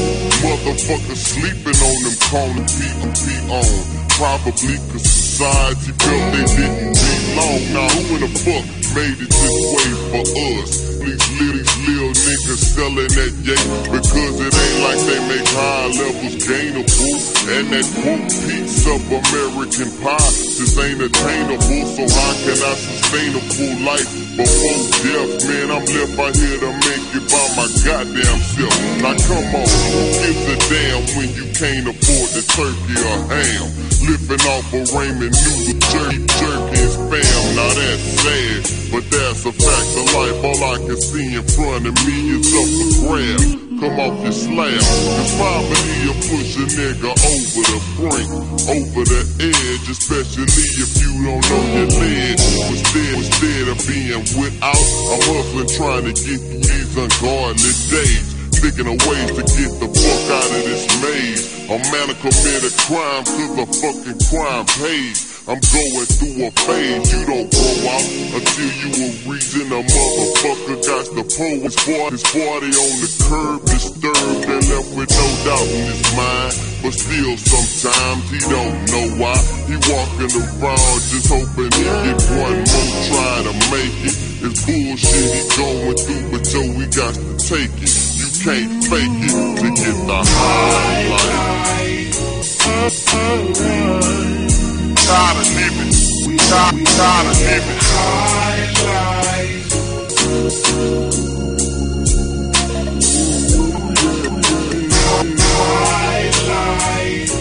Motherfuckers 0.49 1.21
sleeping 1.37 1.77
on 1.77 1.99
them, 2.09 2.17
calling 2.33 2.65
people 2.73 3.13
be 3.13 3.37
on. 3.53 3.69
Probably 4.17 4.81
cause 4.89 5.05
society 5.05 5.93
felt 5.93 6.25
they 6.33 6.41
didn't 6.57 6.97
belong. 6.97 7.61
Now 7.77 7.85
who 7.93 8.17
in 8.17 8.21
the 8.25 8.33
fuck 8.33 8.65
made 8.97 9.21
it 9.21 9.29
this 9.29 9.57
way 9.77 9.91
for 10.09 10.25
us? 10.57 10.73
Little, 11.05 11.58
little 11.89 12.13
niggas 12.13 12.61
selling 12.77 13.13
that 13.17 13.33
yay 13.41 13.65
because 13.89 14.37
it 14.45 14.53
ain't 14.53 14.79
like 14.85 15.01
they 15.09 15.21
make 15.29 15.49
high 15.57 15.89
levels 15.97 16.37
gainable. 16.45 17.17
And 17.49 17.67
that 17.73 17.87
quote 18.05 18.29
piece 18.45 18.85
of 18.85 19.01
American 19.09 19.89
pie 20.05 20.33
just 20.53 20.77
ain't 20.77 21.01
attainable. 21.01 21.85
So 21.97 22.05
how 22.05 22.33
can 22.45 22.59
I 22.61 22.75
sustain 22.77 23.31
a 23.33 23.43
full 23.57 23.77
life 23.89 24.11
before 24.37 24.81
death? 25.01 25.49
Man, 25.49 25.69
I'm 25.73 25.85
left 25.89 26.19
out 26.21 26.37
here 26.37 26.61
to 26.61 26.71
make 26.77 27.09
it 27.17 27.25
by 27.33 27.45
my 27.57 27.67
goddamn 27.81 28.41
self. 28.53 28.77
Now 29.01 29.17
come 29.25 29.49
on, 29.57 29.65
who 29.65 30.03
gives 30.21 30.45
a 30.45 30.57
damn 30.69 31.03
when 31.17 31.29
you 31.33 31.47
can't 31.57 31.89
afford 31.89 32.29
the 32.37 32.45
turkey 32.53 32.97
or 33.01 33.19
ham? 33.33 33.65
Living 34.05 34.45
off 34.53 34.73
a 34.73 34.81
ramen 34.93 35.33
noodle 35.33 35.79
jerky, 35.89 36.21
jerky 36.37 36.81
and 36.85 36.93
spam. 36.93 37.43
Now 37.57 37.73
that's 37.73 38.05
sad, 38.21 38.61
but 38.93 39.05
that's 39.11 39.43
a 39.45 39.53
fact 39.53 39.91
of 39.97 40.07
life. 40.15 40.39
All 40.45 40.61
I 40.65 40.77
can 40.85 41.01
see 41.01 41.35
in 41.35 41.43
front 41.43 41.78
me 41.85 42.35
is 42.35 42.51
up 42.51 42.67
for 42.67 42.91
grab. 43.07 43.69
Come 43.79 43.95
off 44.03 44.19
your 44.27 44.35
slab, 44.35 44.75
cause 44.75 45.33
poverty 45.39 45.95
will 46.03 46.19
push 46.27 46.59
a 46.59 46.67
nigga 46.67 47.15
over 47.15 47.63
the 47.63 47.79
brink, 47.95 48.31
over 48.67 49.03
the 49.07 49.23
edge, 49.39 49.87
especially 49.87 50.51
if 50.51 50.91
you 50.99 51.15
don't 51.23 51.39
know 51.47 51.63
your 51.79 51.87
ledge. 52.03 52.43
Instead, 52.75 53.15
instead 53.23 53.67
of 53.71 53.79
being 53.87 54.27
without, 54.35 54.75
I'm 54.75 55.23
hustling 55.31 55.71
trying 55.79 56.05
to 56.11 56.15
get 56.19 56.41
these 56.43 56.91
ungodly 56.99 57.75
days. 57.87 58.27
Thinking 58.59 58.91
of 58.91 58.99
ways 59.07 59.31
to 59.39 59.43
get 59.47 59.71
the 59.79 59.87
fuck 59.87 60.25
out 60.35 60.51
of 60.51 60.63
this 60.67 60.83
maze. 60.99 61.47
A 61.71 61.79
man 61.95 62.11
commit 62.19 62.67
a 62.67 62.73
crime 62.83 63.23
cause 63.23 63.55
a 63.55 63.67
fucking 63.79 64.19
crime 64.27 64.67
pays. 64.83 65.38
I'm 65.49 65.57
going 65.65 66.05
through 66.05 66.45
a 66.45 66.51
phase, 66.53 67.09
you 67.09 67.25
don't 67.25 67.49
grow 67.49 67.89
out 67.89 68.05
until 68.37 68.69
you 68.85 68.93
a 69.01 69.09
reason 69.33 69.65
a 69.73 69.81
motherfucker 69.81 70.77
got 70.85 71.09
the 71.17 71.25
pull 71.25 71.65
his 71.65 71.73
40, 71.89 72.13
his 72.13 72.25
40 72.37 72.69
on 72.69 72.93
the 73.01 73.09
curb, 73.25 73.65
disturbed 73.65 74.45
and 74.45 74.61
left 74.69 74.93
with 74.93 75.09
no 75.09 75.27
doubt 75.49 75.69
in 75.73 75.89
his 75.89 76.05
mind. 76.13 76.53
But 76.85 76.93
still, 76.93 77.33
sometimes 77.41 78.29
he 78.29 78.45
don't 78.45 78.77
know 78.93 79.09
why. 79.17 79.41
He 79.73 79.81
walking 79.89 80.37
around 80.37 81.01
just 81.09 81.33
hoping 81.33 81.73
he 81.73 81.85
get 82.05 82.21
one 82.29 82.61
more 82.69 82.93
try 83.09 83.49
to 83.49 83.55
make 83.73 83.97
it. 84.05 84.17
It's 84.45 84.61
bullshit 84.69 85.33
he 85.33 85.49
going 85.57 85.97
through, 85.97 86.29
but 86.29 86.45
yo, 86.45 86.61
we 86.77 86.85
got 86.93 87.17
to 87.17 87.25
take 87.41 87.73
it. 87.73 87.89
You 88.21 88.29
can't 88.45 88.85
fake 88.85 89.17
it 89.17 89.33
to 89.33 89.69
get 89.81 89.97
the 89.97 90.21
high 90.29 91.09
life 91.09 91.59
tired 95.09 95.41
of 95.41 95.49
living. 95.57 95.93
We 96.29 96.37
tired, 96.37 96.75
we 96.75 96.85
tired 96.85 97.27
of 97.33 97.41
living. 97.41 97.79
High 97.81 98.69
life. 98.85 99.73
High 105.09 106.29
life. 106.49 107.33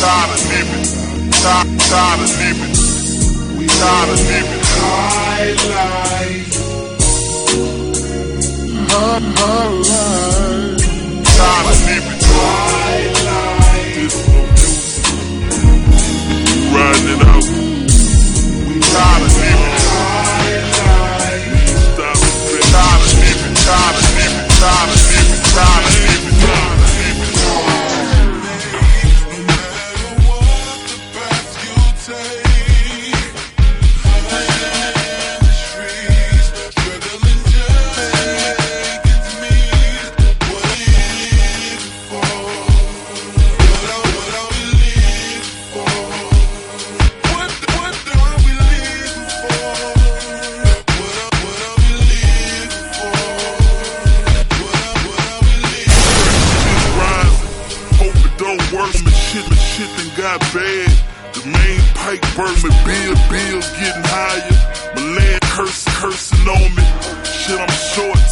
Tired 0.00 0.30
of 0.34 0.42
living. 0.52 0.84
Tired, 1.42 1.80
tired 1.88 2.20
of 2.20 2.32
living. 2.40 2.74
We 3.56 3.64
tired 3.66 4.10
of 4.12 4.20
living. 4.28 4.62
High 4.76 5.52
life. 5.72 6.50
High, 8.92 9.20
high 9.40 9.72
life. 9.88 11.24
Tired 11.36 11.68
of 11.72 11.78
living. 11.86 12.65
Riding 16.76 17.08
it 17.14 17.22
out. 17.32 17.46
We 18.68 18.80
tired 18.80 19.35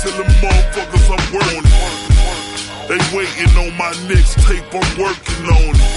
till 0.04 0.16
the 0.20 0.28
motherfuckers 0.44 1.06
I'm 1.08 1.24
working. 1.32 1.64
They 2.88 3.00
waiting 3.16 3.52
on 3.56 3.72
my 3.80 3.88
next 4.12 4.36
tape, 4.44 4.68
I'm 4.68 4.84
working 5.00 5.44
on 5.48 5.72
it. 5.72 5.92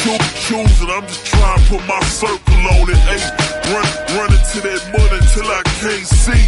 Choo- 0.00 0.28
Choosing, 0.48 0.88
I'm 0.88 1.04
just 1.04 1.26
trying 1.26 1.60
to 1.60 1.68
put 1.68 1.82
my 1.86 2.00
circle 2.08 2.64
on 2.80 2.88
it. 2.88 2.96
Ayy, 3.12 3.28
run, 3.68 3.86
running 4.16 4.40
to 4.40 4.58
that 4.64 4.80
mud 4.96 5.12
until 5.12 5.44
I 5.52 5.62
can't 5.84 6.08
see. 6.08 6.44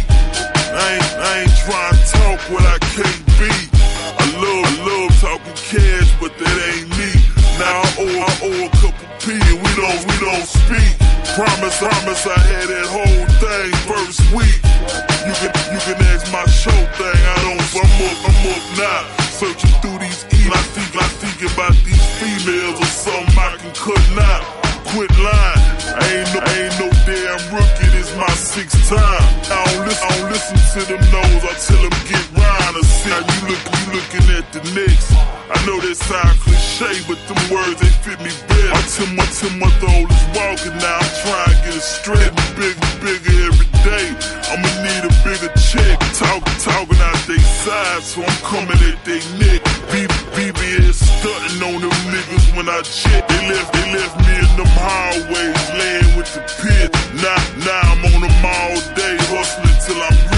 I 0.73 0.85
ain't, 0.97 1.09
I 1.21 1.31
ain't 1.45 1.55
trying 1.69 1.93
to 1.93 2.05
talk 2.17 2.39
what 2.49 2.65
I 2.65 2.77
can't 2.97 3.21
be. 3.37 3.53
I 4.17 4.25
love, 4.41 4.69
love 4.89 5.11
talking 5.21 5.57
cash, 5.69 6.09
but 6.19 6.33
that 6.41 6.57
ain't 6.73 6.89
me. 6.97 7.13
Now 7.61 7.77
I 7.77 7.89
owe, 8.01 8.17
I 8.25 8.31
owe 8.49 8.65
a 8.65 8.69
couple 8.81 9.05
P 9.21 9.37
and 9.37 9.59
we 9.61 9.71
don't, 9.77 10.01
we 10.09 10.15
don't 10.17 10.47
speak. 10.49 10.93
Promise, 11.37 11.77
promise 11.77 12.25
I 12.25 12.39
had 12.41 12.67
that 12.73 12.87
whole 12.89 13.25
thing 13.37 13.71
first 13.85 14.21
week. 14.33 15.12
You 15.23 15.31
can, 15.39 15.55
you 15.71 15.79
can 15.79 15.95
ask 16.11 16.27
my 16.35 16.43
show 16.51 16.75
thing. 16.99 17.15
I 17.15 17.37
don't, 17.47 17.63
I'm 17.79 17.95
up, 18.03 18.19
I'm 18.27 18.43
up 18.43 18.63
now. 18.75 19.01
Searching 19.31 19.71
through 19.79 20.03
these 20.03 20.27
emails, 20.35 20.51
I 20.51 20.63
think, 20.75 20.91
I 20.99 21.07
think 21.15 21.39
about 21.47 21.75
these 21.87 22.05
females 22.19 22.75
or 22.75 22.91
something 22.91 23.39
I 23.39 23.55
can 23.55 23.71
cut 23.71 24.03
now. 24.19 24.43
Quit 24.91 25.07
lying. 25.23 25.63
I 25.95 26.03
ain't 26.11 26.27
no, 26.35 26.39
I 26.43 26.51
ain't 26.59 26.75
no 26.75 26.87
damn 27.07 27.39
rookie. 27.55 27.87
This 27.95 28.11
my 28.19 28.27
sixth 28.35 28.75
time. 28.91 29.23
I 29.47 29.63
don't 29.63 29.87
listen, 29.87 30.03
I 30.03 30.11
don't 30.11 30.27
listen 30.27 30.59
to 30.59 30.79
them 30.91 31.03
no's. 31.07 31.43
I 31.47 31.53
tell 31.55 31.81
them 31.87 31.95
get 32.03 32.25
round 32.35 32.75
or 32.75 32.83
sit. 32.83 33.15
You 33.15 33.39
look, 33.47 33.63
you 33.63 33.85
looking 33.95 34.27
at 34.35 34.45
the 34.51 34.61
next. 34.75 35.07
I 35.47 35.57
know 35.63 35.79
that 35.79 35.95
sound 36.03 36.35
cliche, 36.43 36.99
but 37.07 37.19
them 37.31 37.39
words 37.47 37.79
they 37.79 37.95
fit 38.03 38.19
me 38.19 38.31
better. 38.51 38.75
My 38.75 38.83
ten, 38.91 39.15
my 39.15 39.27
ten 39.31 39.55
month 39.55 39.79
old 39.87 40.11
is 40.11 40.25
walking 40.35 40.75
now. 40.83 40.99
I'm 40.99 41.13
trying 41.23 41.47
to 41.47 41.57
get 41.63 41.75
a 41.79 41.83
straight, 41.83 42.33
bigger, 42.59 42.91
bigger 42.99 43.47
every 43.47 43.72
day. 43.83 44.07
I'ma 44.49 44.69
need 44.81 45.03
a 45.03 45.13
bigger 45.27 45.51
check. 45.59 45.99
Talking, 46.15 46.57
talking 46.63 47.01
out 47.03 47.19
they 47.27 47.37
side, 47.37 48.03
so 48.03 48.23
I'm 48.23 48.39
coming 48.41 48.79
at 48.89 48.97
they 49.05 49.21
neck. 49.37 49.61
BBS 50.33 50.97
stunting 51.03 51.61
on 51.61 51.81
them 51.81 51.97
niggas 52.09 52.55
when 52.55 52.67
I 52.69 52.81
check. 52.81 53.27
They 53.27 53.41
left, 53.51 53.73
they 53.73 53.85
left 53.93 54.15
me 54.25 54.33
in 54.39 54.51
them 54.57 54.71
highways, 54.79 55.63
laying 55.77 56.17
with 56.17 56.29
the 56.33 56.41
pit. 56.59 56.89
Now, 57.21 57.39
now 57.67 57.91
I'm 57.91 58.01
on 58.13 58.21
them 58.23 58.45
all 58.45 58.79
day, 58.95 59.15
hustling 59.29 59.77
till 59.85 60.01
I'm 60.01 60.32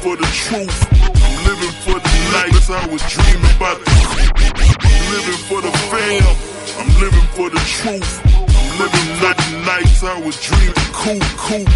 for 0.00 0.16
the 0.16 0.24
truth. 0.32 0.80
I'm 0.96 1.36
living 1.44 1.74
for 1.84 2.00
the 2.00 2.14
nights 2.32 2.70
I 2.72 2.80
was 2.88 3.04
dreaming 3.12 3.52
about. 3.56 3.76
Living 5.12 5.40
for 5.44 5.60
the 5.60 5.72
fam. 5.92 6.24
I'm 6.80 6.88
living 7.04 7.28
for 7.36 7.50
the 7.52 7.60
truth. 7.68 8.08
I'm 8.24 8.80
living 8.80 9.08
not 9.20 9.36
the 9.36 9.60
nights 9.68 10.00
I 10.02 10.16
was 10.24 10.40
dreaming. 10.40 10.72
Coop, 10.96 11.20
coop. 11.36 11.68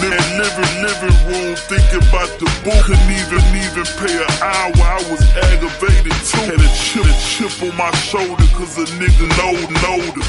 Living, 0.00 0.30
living, 0.40 0.72
living 0.80 1.16
room, 1.28 1.52
thinking 1.68 2.00
about 2.08 2.32
the 2.40 2.48
book. 2.64 2.80
Couldn't 2.88 3.12
even, 3.20 3.44
even 3.52 3.84
pay 4.00 4.16
an 4.16 4.32
hour. 4.40 4.80
I 4.80 5.00
was 5.12 5.20
aggravated 5.52 6.16
too. 6.24 6.40
Had 6.48 6.64
a 6.64 6.70
chip, 6.80 7.04
a 7.04 7.14
chip 7.20 7.52
on 7.60 7.76
my 7.76 7.92
shoulder, 8.08 8.48
cause 8.56 8.80
a 8.80 8.88
nigga 8.96 9.28
knowed, 9.36 9.68
knowed 9.84 10.16
it. 10.16 10.28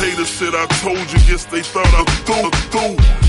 Hater 0.00 0.24
said 0.24 0.54
I 0.56 0.64
told 0.80 1.04
you, 1.12 1.20
guess 1.28 1.44
they 1.44 1.62
thought 1.62 1.92
I 1.92 2.02
threw, 2.24 2.48
through. 2.72 3.21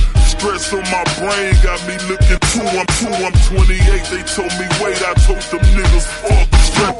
Stress 0.43 0.73
on 0.73 0.83
my 0.91 0.99
brain 1.23 1.55
got 1.63 1.79
me 1.87 1.95
looking 2.11 2.35
two. 2.51 2.67
I'm 2.67 2.83
two, 2.99 3.07
I'm 3.07 3.31
28. 3.47 3.79
They 4.11 4.27
told 4.27 4.51
me 4.59 4.67
wait, 4.83 4.99
I 4.99 5.15
told 5.23 5.39
them 5.39 5.63
niggas 5.71 6.03
fuck. 6.19 6.51
Stress, 6.67 6.99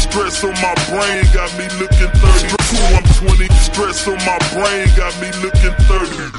stress 0.00 0.44
on 0.48 0.56
my 0.64 0.72
brain 0.88 1.28
got 1.36 1.52
me 1.60 1.68
looking 1.76 2.08
32. 2.08 2.56
I'm 2.96 3.04
20. 3.20 3.52
Stress 3.68 4.08
on 4.08 4.16
my 4.24 4.40
brain 4.56 4.88
got 4.96 5.12
me 5.20 5.28
looking 5.44 5.76
30. 5.92 6.32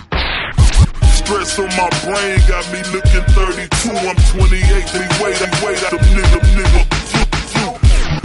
Stress 1.14 1.62
on 1.62 1.70
my 1.78 1.94
brain 2.10 2.42
got 2.50 2.66
me 2.74 2.82
looking 2.90 3.22
32. 3.38 3.94
I'm 4.02 4.18
28. 4.34 4.50
They 4.98 5.06
wait, 5.22 5.38
they 5.38 5.54
wait. 5.62 5.78
Them 5.94 6.02
nigga, 6.10 6.42
nigga. 6.58 6.82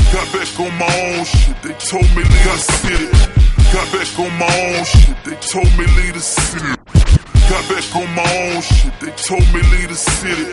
Got 0.09 0.25
back 0.33 0.49
on 0.57 0.73
my 0.81 0.89
own 1.05 1.21
shit. 1.29 1.53
They 1.61 1.77
told 1.85 2.09
me 2.17 2.25
leave 2.25 2.49
the 2.49 2.57
city. 2.81 3.13
Got 3.77 3.93
back 3.93 4.09
on 4.17 4.33
my 4.41 4.49
own 4.73 4.85
shit. 4.89 5.17
They 5.23 5.37
told 5.37 5.69
me 5.77 5.85
leave 6.01 6.15
the 6.15 6.21
city. 6.21 6.76
Got 7.47 7.63
back 7.71 7.87
on 7.95 8.11
my 8.15 8.27
own 8.43 8.61
shit. 8.61 8.93
They 8.99 9.15
told 9.15 9.47
me 9.55 9.63
leave 9.71 9.89
the 9.89 9.95
city. 9.95 10.51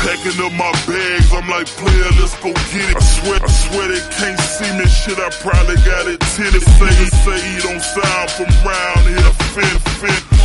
Packing 0.00 0.38
up 0.40 0.54
my 0.56 0.72
bags, 0.86 1.28
I'm 1.34 1.44
like, 1.50 1.66
player, 1.76 2.10
let's 2.22 2.38
go 2.40 2.54
get 2.72 2.88
it. 2.88 2.96
I 2.96 3.02
swear, 3.02 3.38
I 3.42 3.50
swear 3.50 3.86
they 3.90 4.00
can't 4.14 4.38
see 4.38 4.70
me. 4.78 4.86
Shit, 4.86 5.18
I 5.18 5.28
probably 5.42 5.76
got 5.82 6.06
it 6.06 6.22
tinted. 6.32 6.62
Say, 6.62 6.92
say 7.26 7.38
he 7.50 7.60
don't 7.60 7.82
sound 7.82 8.30
from 8.30 8.48
round 8.62 9.04
here. 9.10 9.32
Fin, 9.52 9.76
fin. 9.98 10.40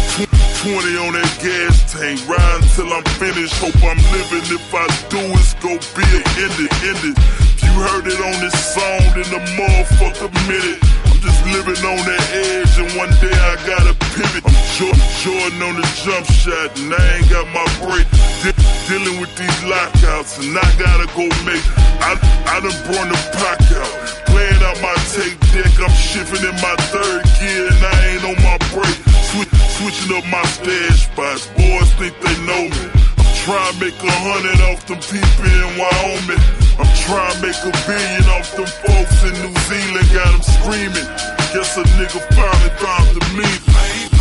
20 0.65 0.97
on 0.97 1.13
that 1.13 1.29
gas 1.38 1.93
tank, 1.93 2.17
ride 2.25 2.63
till 2.73 2.89
I'm 2.89 3.05
finished. 3.21 3.53
Hope 3.61 3.77
I'm 3.86 4.01
living. 4.09 4.41
If 4.49 4.73
I 4.73 4.89
do, 5.13 5.21
it's 5.38 5.53
gon' 5.61 5.77
be 5.93 6.01
a 6.01 6.21
end 6.41 6.57
it, 6.65 6.73
it. 6.81 7.17
You 7.61 7.71
heard 7.77 8.09
it 8.09 8.17
on 8.17 8.36
this 8.41 8.57
song, 8.73 9.05
then 9.13 9.29
the 9.29 9.41
motherfucker 9.53 10.33
minute. 10.49 10.81
I'm 11.05 11.19
just 11.21 11.45
living 11.53 11.77
on 11.86 12.01
that 12.09 12.23
edge, 12.33 12.73
and 12.81 12.89
one 12.97 13.13
day 13.21 13.29
I 13.29 13.53
gotta 13.69 13.93
pivot. 14.17 14.44
Jordan, 14.76 15.63
on 15.63 15.80
the 15.80 15.88
jump 16.03 16.28
shot, 16.28 16.76
and 16.76 16.91
I 16.91 16.99
ain't 17.15 17.30
got 17.32 17.47
my 17.55 17.63
break. 17.80 18.03
De- 18.43 18.51
dealing 18.91 19.23
with 19.23 19.32
these 19.39 19.59
lockouts, 19.63 20.36
and 20.43 20.51
I 20.51 20.67
gotta 20.76 21.07
go 21.15 21.32
make. 21.47 21.63
I, 22.03 22.19
I 22.43 22.59
done 22.59 22.76
brought 22.84 23.07
the 23.07 23.15
pack 23.39 23.63
out. 23.71 23.95
Playing 24.28 24.59
out 24.67 24.76
my 24.84 24.91
tape 25.15 25.39
deck, 25.55 25.71
I'm 25.80 25.95
shifting 25.95 26.43
in 26.43 26.55
my 26.59 26.76
third 26.91 27.23
gear, 27.39 27.71
and 27.71 27.82
I 27.88 27.95
ain't 28.11 28.23
on 28.28 28.36
my 28.43 28.59
break. 28.76 28.99
Switch, 29.32 29.53
switching 29.80 30.11
up 30.11 30.28
my 30.28 30.43
stash 30.43 31.07
spots, 31.07 31.47
boys 31.55 31.88
think 31.95 32.11
they 32.19 32.36
know 32.43 32.67
me. 32.67 32.86
I'm 33.15 33.32
trying 33.47 33.71
to 33.71 33.80
make 33.80 33.95
a 33.95 34.11
hundred 34.28 34.59
off 34.76 34.84
them 34.91 34.99
people 34.99 35.55
in 35.55 35.71
Wyoming. 35.80 36.43
I'm 36.84 36.91
trying 37.07 37.32
to 37.32 37.47
make 37.47 37.59
a 37.63 37.71
billion 37.88 38.28
off 38.36 38.51
them 38.59 38.67
folks 38.84 39.23
in 39.23 39.39
New 39.39 39.55
Zealand, 39.71 40.07
got 40.11 40.36
them 40.36 40.43
screaming. 40.43 41.07
Guess 41.55 41.80
a 41.80 41.88
nigga 41.95 42.19
finally 42.36 42.76
found 42.76 43.07
the 43.15 43.23
meaning. 43.39 44.14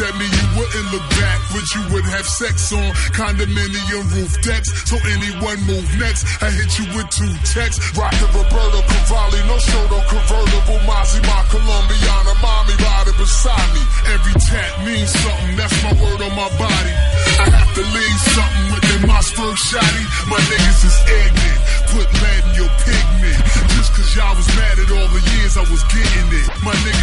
At 0.00 0.14
me, 0.14 0.26
you 0.26 0.46
wouldn't 0.54 0.88
look 0.94 1.06
back. 1.18 1.38
But 1.50 1.66
you 1.74 1.82
would 1.94 2.06
have 2.06 2.26
sex 2.26 2.72
on 2.72 2.86
condominium 3.14 4.06
roof 4.14 4.30
decks. 4.42 4.70
So 4.86 4.96
anyone 5.10 5.58
move 5.66 5.86
next, 5.98 6.26
I 6.42 6.50
hit 6.50 6.70
you 6.78 6.86
with 6.94 7.08
two 7.10 7.32
texts. 7.42 7.82
Rockin' 7.98 8.30
Roberto 8.30 8.80
Cavalli, 8.86 9.40
no 9.50 9.56
no 9.90 9.98
convertible. 10.06 10.78
Mozzie, 10.86 11.22
my 11.26 11.42
Colombiana, 11.50 12.34
mommy 12.42 12.74
riding 12.78 13.18
beside 13.18 13.68
me. 13.74 13.82
Every 14.14 14.34
tat 14.38 14.72
means 14.86 15.10
something. 15.10 15.56
That's 15.56 15.74
my 15.82 15.92
word 15.98 16.20
on 16.22 16.34
my 16.36 16.50
body. 16.58 16.94
I 17.42 17.46
have 17.50 17.72
to 17.74 17.82
leave 17.82 18.20
something 18.34 18.66
within 18.74 19.02
my 19.08 19.20
spur 19.20 19.54
shotty. 19.56 20.04
My 20.30 20.38
niggas 20.46 20.80
is 20.84 20.98
ignorant. 21.06 21.60
Put 21.90 22.06
lead 22.22 22.42
in 22.50 22.54
your 22.66 22.72
pigment. 22.84 23.40
Just 23.74 23.94
cause 23.94 24.10
y'all 24.14 24.34
was 24.36 24.48
mad 24.54 24.76
at 24.78 24.90
all 24.90 25.08
the 25.10 25.22
years 25.38 25.56
I 25.56 25.64
was 25.70 25.82
getting 25.90 26.28
it. 26.38 26.46
My 26.62 26.74
niggas 26.84 26.97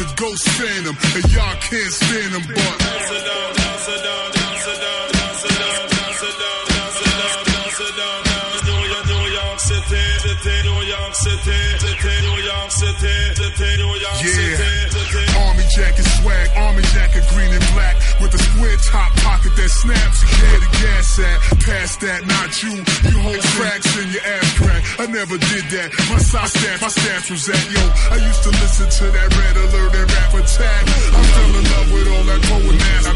the 0.00 0.08
Ghost 0.16 0.48
Phantom. 0.56 0.96
And 1.14 1.24
y'all 1.32 1.56
can't 1.60 1.92
stand 1.92 2.32
them, 2.32 2.44
but. 2.48 2.80
Yeah. 14.20 15.46
Army 15.48 15.64
jacket 15.74 16.04
swag, 16.20 16.50
army 16.56 16.82
jacket 16.92 17.24
green 17.32 17.52
and 17.52 17.64
black 17.72 17.96
with 18.20 18.34
a 18.34 18.38
square 18.38 18.76
top 18.84 19.12
pocket 19.24 19.56
that 19.56 19.70
snaps. 19.70 20.20
Where 20.22 20.60
the 20.60 20.68
gas 20.76 21.18
at? 21.18 21.40
Pass 21.64 21.96
that, 22.04 22.26
not 22.26 22.62
you. 22.62 22.84
You 23.08 23.18
hold 23.18 23.40
tracks 23.56 23.89
never 25.10 25.38
did 25.38 25.64
that. 25.74 25.90
My 26.10 26.18
side 26.18 26.48
staff, 26.48 26.82
my 26.82 26.88
staff 26.88 27.30
was 27.30 27.48
at 27.48 27.64
yo. 27.70 27.82
I 28.14 28.18
used 28.22 28.42
to 28.46 28.50
listen 28.50 28.88
to 28.88 29.04
that 29.10 29.28
red 29.34 29.56
alert 29.56 29.94
and 29.94 30.06
rap 30.06 30.34
attack. 30.34 30.82
I 30.86 31.22
fell 31.34 31.52
in 31.58 31.64
love 31.66 31.88
with 31.92 32.08
all 32.14 32.24
that 32.30 32.40
poet 32.46 32.76
I 33.10 33.14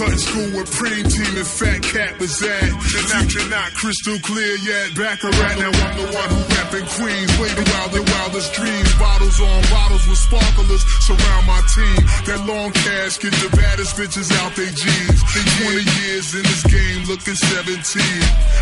mastered 0.00 0.08
that. 0.08 0.10
Cut 0.10 0.18
school 0.20 0.50
with 0.56 0.70
preem 0.72 1.04
team 1.12 1.36
and 1.36 1.46
fat 1.46 1.82
cat 1.82 2.18
was 2.18 2.42
at. 2.42 3.20
And 3.20 3.32
you're 3.32 3.48
not 3.48 3.72
crystal 3.74 4.18
clear 4.20 4.56
yet. 4.56 4.94
Back 4.96 5.24
around 5.24 5.58
now 5.60 5.72
I'm 5.72 5.96
the 5.96 6.08
one 6.16 6.30
who 6.30 6.40
rapping 6.56 6.88
Queens. 6.96 7.30
Way 7.38 7.50
the 7.52 7.64
wild, 7.72 7.92
the 7.92 8.02
wildest 8.02 8.52
dreams. 8.54 8.92
Bottles 8.96 9.40
on 9.40 9.62
bottles 9.70 10.06
with 10.08 10.18
sparklers 10.18 10.84
surround 11.04 11.46
my 11.46 11.60
team. 11.74 12.00
That 12.26 12.40
long 12.46 12.72
cash 12.72 13.18
get 13.18 13.32
the 13.44 13.50
baddest 13.56 13.96
bitches 13.96 14.32
out 14.40 14.56
they 14.56 14.70
jeans. 14.72 15.20
20 15.60 15.84
years 16.02 16.34
in 16.34 16.42
this 16.42 16.64
game 16.64 17.04
looking 17.06 17.36
17. 17.36 17.76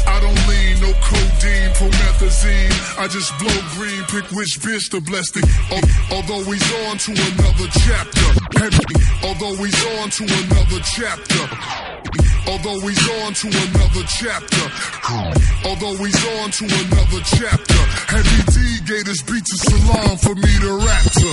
I 0.07 0.21
don't 0.21 0.41
lean, 0.49 0.75
no 0.83 0.91
codeine, 1.01 1.71
promethazine. 1.79 2.73
I 2.99 3.07
just 3.09 3.31
blow 3.39 3.59
green, 3.79 4.03
pick 4.11 4.27
which 4.35 4.59
bitch 4.61 4.91
to 4.91 5.01
bless 5.01 5.31
the. 5.31 5.43
Although 6.11 6.45
he's 6.51 6.69
on 6.89 6.99
to 6.99 7.13
another 7.13 7.69
chapter. 7.87 8.29
Although 9.25 9.57
he's 9.63 9.81
on 9.99 10.11
to 10.11 10.25
another 10.25 10.81
chapter. 10.83 11.28
Although 12.49 12.81
he's 12.89 13.09
on 13.23 13.35
to 13.35 13.47
another 13.49 14.05
chapter. 14.09 14.65
Although 15.69 16.03
he's 16.03 16.25
on 16.41 16.51
to 16.51 16.65
another 16.65 17.21
chapter. 17.25 17.81
Heavy 18.09 18.43
D 18.53 18.81
gave 18.87 19.05
this 19.05 19.23
beat 19.23 19.45
to 19.45 19.57
Salaam 19.57 20.17
for 20.19 20.35
me 20.35 20.59
to 20.61 20.77
rap 20.79 21.05
to. 21.05 21.29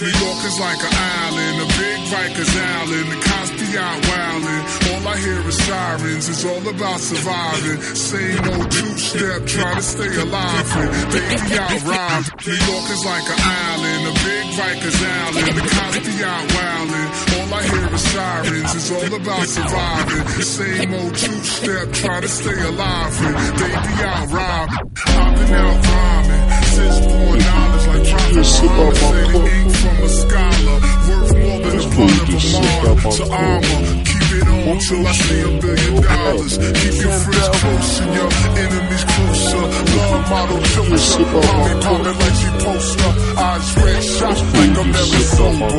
New 0.00 0.12
York 0.12 0.40
is 0.44 0.58
like 0.60 0.80
an 0.82 0.92
island, 0.92 1.62
a 1.62 1.66
big 1.66 1.98
Rikers 2.12 2.56
Island, 2.56 3.12
the 3.12 3.18
Cosby 3.28 3.78
out 3.78 4.02
wildin'. 4.02 4.85
I 5.16 5.18
hear 5.18 5.48
is 5.48 5.56
sirens. 5.64 6.28
It's 6.28 6.44
all 6.44 6.68
about 6.68 7.00
surviving. 7.00 7.80
Same 7.96 8.44
old 8.52 8.70
two-step, 8.70 9.46
trying 9.48 9.76
to 9.76 9.82
stay 9.82 10.12
alive. 10.12 10.68
And 10.76 10.92
baby, 11.08 11.56
out 11.56 11.80
rhyme. 11.88 12.24
New 12.44 12.52
York 12.52 12.86
is 12.92 13.00
like 13.00 13.24
an 13.24 13.40
island, 13.40 14.02
a 14.04 14.12
big 14.12 14.44
Rikers 14.60 15.00
Island. 15.00 15.56
The 15.56 15.64
cops 15.72 15.98
be 16.04 16.14
out 16.20 16.44
wildin'. 16.52 17.08
All 17.32 17.48
I 17.48 17.62
hear 17.64 17.94
is 17.96 18.04
sirens. 18.12 18.74
It's 18.76 18.90
all 18.92 19.14
about 19.16 19.46
surviving. 19.48 20.26
Same 20.44 20.92
old 20.92 21.14
two-step, 21.16 21.92
trying 21.92 22.20
to 22.20 22.28
stay 22.28 22.60
alive. 22.60 23.16
And 23.24 23.56
baby, 23.56 23.92
out 24.04 24.28
rhyme. 24.36 24.68
I've 24.68 25.32
been 25.32 25.54
out 25.56 25.80
rhyming. 25.80 26.44
Since 26.76 26.98
born 27.08 27.38
knowledge 27.40 27.86
like 27.88 28.04
Prophet 28.04 28.36
Muhammad 28.36 28.96
said, 28.96 29.32
ink 29.48 29.72
from 29.80 29.96
a 29.96 30.08
scholar. 30.12 30.76
Worth 31.08 31.32
more 31.40 31.58
than 31.64 31.80
a 31.80 31.88
part 31.96 32.20
of 32.20 32.28
a 32.28 32.52
martyr 32.52 33.16
to 33.16 33.32
armor. 33.32 34.15
Keep 34.36 34.48
it 34.48 34.68
on 34.68 34.78
till 34.78 35.06
I 35.06 35.12
see 35.12 35.40
a 35.40 35.60
billion 35.60 36.02
dollars. 36.02 36.58
Keep 36.58 36.96
your 37.00 37.16
friends 37.24 37.48
close 37.56 38.00
and 38.00 38.12
your 38.16 38.30
enemies 38.60 39.04
closer. 39.08 39.64
Love 39.96 40.28
model 40.28 40.60
closer. 40.60 41.24
Mommy 41.24 41.74
popping 41.80 42.18
like 42.20 42.36
she 42.36 42.50
poster. 42.60 43.12
Eyes 43.40 43.76
red, 43.80 44.02
shots 44.04 44.42
like 44.52 44.76
I'm 44.76 44.90
never 44.92 45.22
sober. 45.36 45.70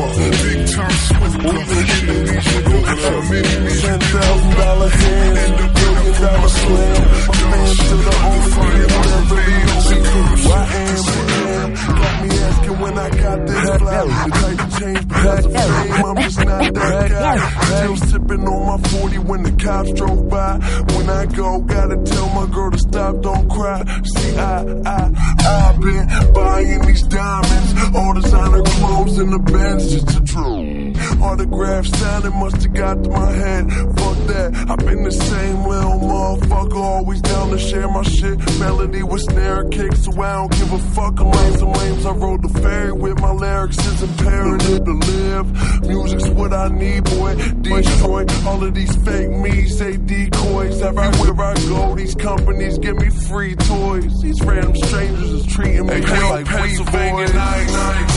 Big 0.42 0.60
time 0.74 0.98
swifter. 1.06 1.58
Indonesia 2.02 2.60
looking 2.66 2.98
for 2.98 3.20
mini 3.30 3.56
me. 3.62 3.72
Ten 3.78 4.00
thousand 4.00 4.54
dollar 4.58 4.88
hands, 4.88 5.38
In 5.38 5.52
the 5.54 5.66
billion 5.78 6.14
dollar 6.18 6.48
slam. 6.58 7.04
My 7.28 7.50
man 7.50 7.74
to 7.78 7.96
the 8.06 8.14
only 8.26 8.50
man 8.50 8.88
that 9.06 9.24
believes. 9.30 10.46
Why 10.48 10.64
am 10.64 11.04
I 11.06 11.42
am? 11.42 11.47
Got 11.88 12.22
me 12.22 12.38
asking 12.38 12.78
when 12.80 12.98
I 12.98 13.10
got 13.10 13.46
this 13.46 13.76
fly. 13.78 14.04
The 14.04 14.30
type 14.30 14.80
change 14.80 15.08
because 15.08 15.44
of 15.46 15.52
fame. 15.52 16.04
I'm 16.04 16.16
just 16.22 16.38
not 16.44 16.74
that 16.74 17.10
guy. 17.10 17.60
Still 17.64 17.96
sipping 17.96 18.46
on 18.46 18.80
my 18.80 18.88
40 18.88 19.18
when 19.18 19.42
the 19.42 19.52
cops 19.52 19.92
drove 19.92 20.28
by. 20.28 20.58
When 20.94 21.10
I 21.10 21.26
go, 21.26 21.60
gotta 21.60 21.96
tell 22.04 22.28
my 22.30 22.46
girl 22.54 22.70
to 22.70 22.78
stop, 22.78 23.20
don't 23.22 23.48
cry. 23.48 23.84
See, 24.04 24.36
I, 24.36 24.64
I, 24.86 25.10
I've 25.40 25.80
been 25.80 26.32
buying 26.32 26.86
these 26.86 27.02
diamonds, 27.02 27.96
all 27.96 28.14
designer 28.14 28.62
clothes 28.62 29.18
in 29.18 29.30
the 29.30 29.38
Benz 29.38 29.92
just 29.92 30.08
to 30.08 30.20
drool. 30.20 31.22
Autograph 31.22 31.86
signing 31.86 32.38
must 32.38 32.62
have 32.62 32.74
got 32.74 33.02
to 33.04 33.10
my 33.10 33.32
head. 33.32 33.70
Fuck 33.70 34.18
that, 34.28 34.66
I've 34.68 34.78
been 34.86 35.02
the 35.02 35.10
same 35.10 35.64
little 35.66 35.98
motherfucker, 35.98 36.76
always 36.76 37.20
down 37.22 37.50
to 37.50 37.58
share 37.58 37.88
my 37.88 38.02
shit. 38.02 38.38
Melody 38.58 39.02
with 39.02 39.22
snare 39.22 39.64
kick, 39.68 39.94
so 39.94 40.12
I 40.20 40.34
don't 40.34 40.52
give 40.52 40.72
a 40.72 40.78
fuck. 40.78 41.20
I'm 41.20 41.30
lame, 41.30 41.56
some 41.56 41.72
lames. 41.78 42.06
I 42.06 42.12
rode 42.12 42.42
the 42.42 42.60
ferry 42.60 42.92
with 42.92 43.20
my 43.20 43.32
lyrics 43.32 43.78
is 43.86 44.02
imperative 44.02 44.84
to 44.84 44.92
live. 44.92 45.46
Music's 45.82 46.28
what 46.30 46.52
I 46.52 46.68
need, 46.68 47.04
boy. 47.04 47.34
Detroit, 47.62 48.46
all 48.46 48.62
of 48.64 48.74
these 48.74 48.94
fake 49.04 49.30
me 49.30 49.66
say 49.66 49.96
decoys. 49.96 50.80
Everywhere 50.82 51.40
I 51.40 51.54
go, 51.68 51.94
these 51.94 52.14
companies 52.14 52.78
give 52.78 52.96
me 52.96 53.10
free 53.10 53.54
toys. 53.54 54.20
These 54.22 54.40
random 54.42 54.76
strangers 54.76 55.30
is 55.30 55.46
treating 55.46 55.86
me 55.86 55.94
Hey, 55.94 56.30
like 56.30 56.46
Pennsylvania 56.46 57.28
night, 57.28 57.66
night, 57.66 58.08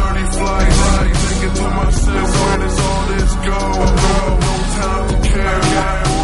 930 0.00 0.38
flight, 0.38 0.68
night. 0.68 1.16
Thinking 1.16 1.54
to 1.54 1.70
myself, 1.70 2.28
where 2.40 2.58
does 2.58 2.80
all 2.80 3.06
this 3.06 3.34
go? 3.34 3.60
Bro, 4.00 4.38
no 4.46 4.54
time 4.80 5.08
to 5.08 5.28
care, 5.28 5.60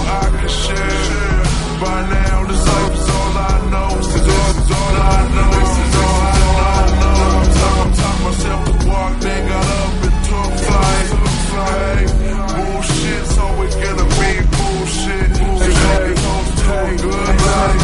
I 0.09 0.29
can 0.41 0.49
share. 0.49 1.27
By 1.81 2.09
now, 2.09 2.47
this 2.47 2.67
life 2.67 2.96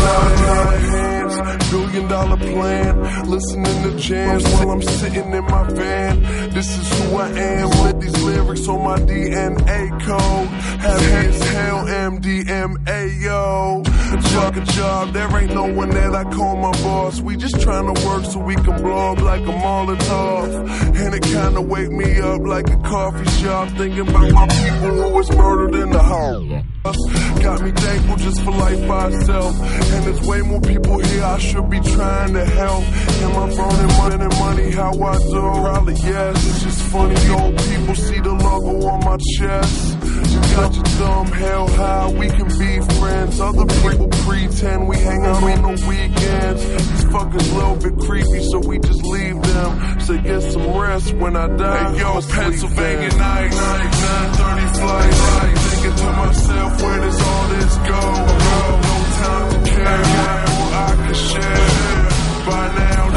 night. 0.02 0.31
Hands, 1.92 2.08
billion 2.08 2.08
dollar 2.08 2.36
plan. 2.36 3.30
Listening 3.30 3.82
to 3.82 3.98
jams 3.98 4.44
while 4.44 4.70
I'm 4.70 4.82
sitting 4.82 5.32
in 5.32 5.44
my 5.44 5.70
van. 5.70 6.22
This 6.50 6.78
is 6.78 7.10
who 7.10 7.16
I 7.16 7.28
am. 7.30 7.70
Let 7.84 8.00
these 8.00 8.22
lyrics 8.22 8.68
on 8.68 8.84
my 8.84 8.98
DNA 8.98 9.90
code. 10.02 10.48
Happy 10.80 11.28
as 11.28 11.42
hell, 11.50 11.84
MDMA, 11.86 13.22
yo. 13.22 13.82
Job 14.32 14.56
a 14.56 14.60
job, 14.72 15.12
there 15.12 15.38
ain't 15.38 15.54
no 15.54 15.72
one 15.72 15.90
that 15.90 16.14
I 16.14 16.24
call 16.24 16.56
my 16.56 16.72
boss. 16.82 17.20
We 17.20 17.36
just 17.36 17.60
trying 17.60 17.92
to 17.92 18.06
work 18.06 18.24
so 18.24 18.40
we 18.40 18.54
can 18.54 18.82
blow 18.82 19.12
up 19.12 19.20
like 19.20 19.40
a 19.40 19.52
Molotov. 19.52 20.96
And 20.96 21.14
it 21.14 21.22
kinda 21.22 21.60
wake 21.60 21.90
me 21.90 22.20
up 22.20 22.40
like 22.42 22.68
a 22.68 22.76
coffee 22.78 23.30
shop. 23.42 23.68
Thinking 23.70 24.00
about 24.00 24.30
my 24.32 24.46
people 24.48 24.90
who 24.90 25.08
was 25.10 25.30
murdered 25.32 25.74
in 25.74 25.90
the 25.90 26.02
home. 26.02 26.68
Got 27.42 27.62
me 27.62 27.70
thankful 27.70 28.16
just 28.16 28.42
for 28.42 28.50
life 28.50 28.88
by 28.88 29.08
itself. 29.08 29.54
And 29.60 30.04
there's 30.04 30.20
way 30.22 30.42
more 30.42 30.60
people 30.60 30.98
here 30.98 31.24
I 31.24 31.38
should 31.38 31.70
be 31.70 31.80
trying 31.82 32.34
to 32.34 32.44
help. 32.44 32.84
Am 32.84 33.36
I 33.36 33.56
burning 33.56 33.96
money 33.98 34.24
and 34.24 34.38
money 34.38 34.70
how 34.72 34.92
I 34.92 35.18
do? 35.18 35.40
Probably 35.40 35.94
yes. 35.94 36.48
It's 36.48 36.62
just 36.62 36.82
funny 36.92 37.28
old 37.30 37.56
people 37.58 37.94
see 37.94 38.20
the 38.20 38.32
logo 38.32 38.86
on 38.88 39.04
my 39.04 39.16
chest. 39.36 39.98
You 40.32 40.40
got 40.56 40.74
your 40.74 40.84
dumb 40.98 41.26
hell 41.26 41.68
high, 41.68 42.12
we 42.12 42.28
can 42.28 42.48
be 42.58 42.80
friends. 42.98 43.40
Other 43.40 43.66
people 43.66 44.08
pretend 44.08 44.88
we 44.88 44.96
hang 44.96 45.24
out 45.24 45.42
on 45.42 45.62
the 45.62 45.86
weekends. 45.88 46.62
These 46.68 47.04
fuckers 47.12 47.54
little 47.54 47.76
bit 47.76 48.06
creepy, 48.06 48.42
so 48.44 48.58
we 48.60 48.78
just 48.78 49.02
leave 49.04 49.42
them. 49.42 50.00
Say 50.00 50.18
get 50.22 50.40
some 50.40 50.78
rest 50.78 51.12
when 51.14 51.36
I 51.36 51.48
die. 51.56 51.92
Hey, 51.92 51.98
yo, 51.98 52.20
Pennsylvania 52.20 53.08
night, 53.18 53.50
night, 53.50 53.92
930 54.38 54.78
flight. 54.78 55.58
Thinking 55.58 55.96
to 55.96 56.12
myself, 56.12 56.82
where 56.82 57.00
does 57.00 57.22
all 57.22 57.48
this 57.48 57.76
go? 57.76 58.00
Bro, 58.42 58.80
no 58.80 58.96
time 59.20 59.64
to 59.64 59.70
care, 59.70 60.41
share. 61.14 62.08
By 62.46 62.74
now, 62.74 63.10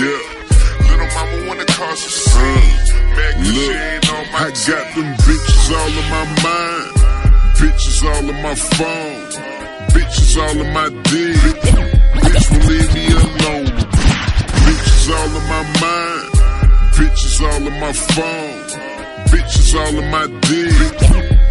yeah. 0.00 0.22
Little 0.88 1.08
mama 1.14 1.36
wanna 1.48 1.66
cause 1.66 2.00
a 2.06 2.10
scene. 2.10 2.76
Mad 3.16 3.34
cause 3.36 3.52
she 3.52 3.70
ain't 3.70 4.08
on 4.10 4.24
my 4.32 4.38
I 4.40 4.50
got 4.68 4.86
them 4.96 5.10
bitches 5.24 5.68
all 5.76 5.92
in 6.00 6.06
my 6.16 6.24
mind. 6.44 6.90
Bitches 7.60 8.00
all 8.08 8.26
in 8.32 8.38
my 8.42 8.54
phone. 8.54 9.22
Bitches 9.92 10.32
all 10.40 10.56
in 10.64 10.70
my 10.72 10.88
dick. 11.10 11.56
Bitch 12.24 12.46
will 12.50 12.64
leave 12.70 12.90
me 12.96 13.06
alone. 13.24 13.72
Bitches 14.64 15.06
all 15.16 15.32
in 15.38 15.44
my 15.54 15.62
mind. 15.84 16.28
Bitches 16.96 17.36
all 17.48 17.66
in 17.68 17.76
my 17.84 17.92
phone. 17.92 18.60
Bitches 19.32 19.70
all 19.80 19.94
in 20.00 20.10
my 20.10 20.26
dick. 20.48 20.96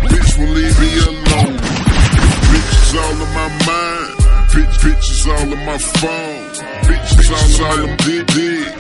Bitch 0.09 0.31
will 0.39 0.53
leave 0.57 0.77
me 0.79 0.91
alone. 1.11 1.57
Bitches 2.51 2.91
all 3.01 3.17
in 3.25 3.31
my 3.39 3.49
mind. 3.69 4.09
Bitch, 4.53 4.75
bitches 4.83 5.21
all 5.33 5.53
in 5.53 5.65
my 5.65 5.77
phone. 5.77 6.68
Bitches 6.89 7.61
all 7.61 7.83
in 7.83 7.89
my 7.89 7.95
dick. 7.97 8.27
dick. 8.27 8.73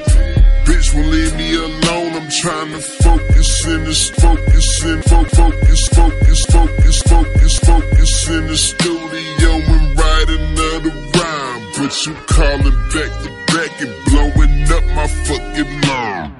Bitch 0.65 0.93
won't 0.93 1.07
leave 1.07 1.35
me 1.35 1.55
alone. 1.55 2.13
I'm 2.19 2.29
trying 2.29 2.71
to 2.71 2.81
focus 2.81 3.65
in 3.65 3.83
this 3.85 4.09
focus 4.09 4.83
in 4.85 5.01
fo- 5.03 5.23
focus, 5.25 5.87
focus, 5.89 6.45
focus, 6.45 7.01
focus, 7.03 7.59
focus 7.59 8.29
in 8.29 8.47
the 8.47 8.57
studio 8.57 9.51
and 9.75 9.97
write 9.97 10.29
another 10.29 10.93
rhyme. 11.17 11.61
But 11.77 12.05
you 12.05 12.13
calling 12.27 12.79
back 12.93 13.11
to 13.23 13.29
back 13.53 13.73
and 13.81 13.93
blowing 14.05 14.63
up 14.75 14.85
my 14.95 15.07
fucking 15.07 15.81
line. 15.89 16.35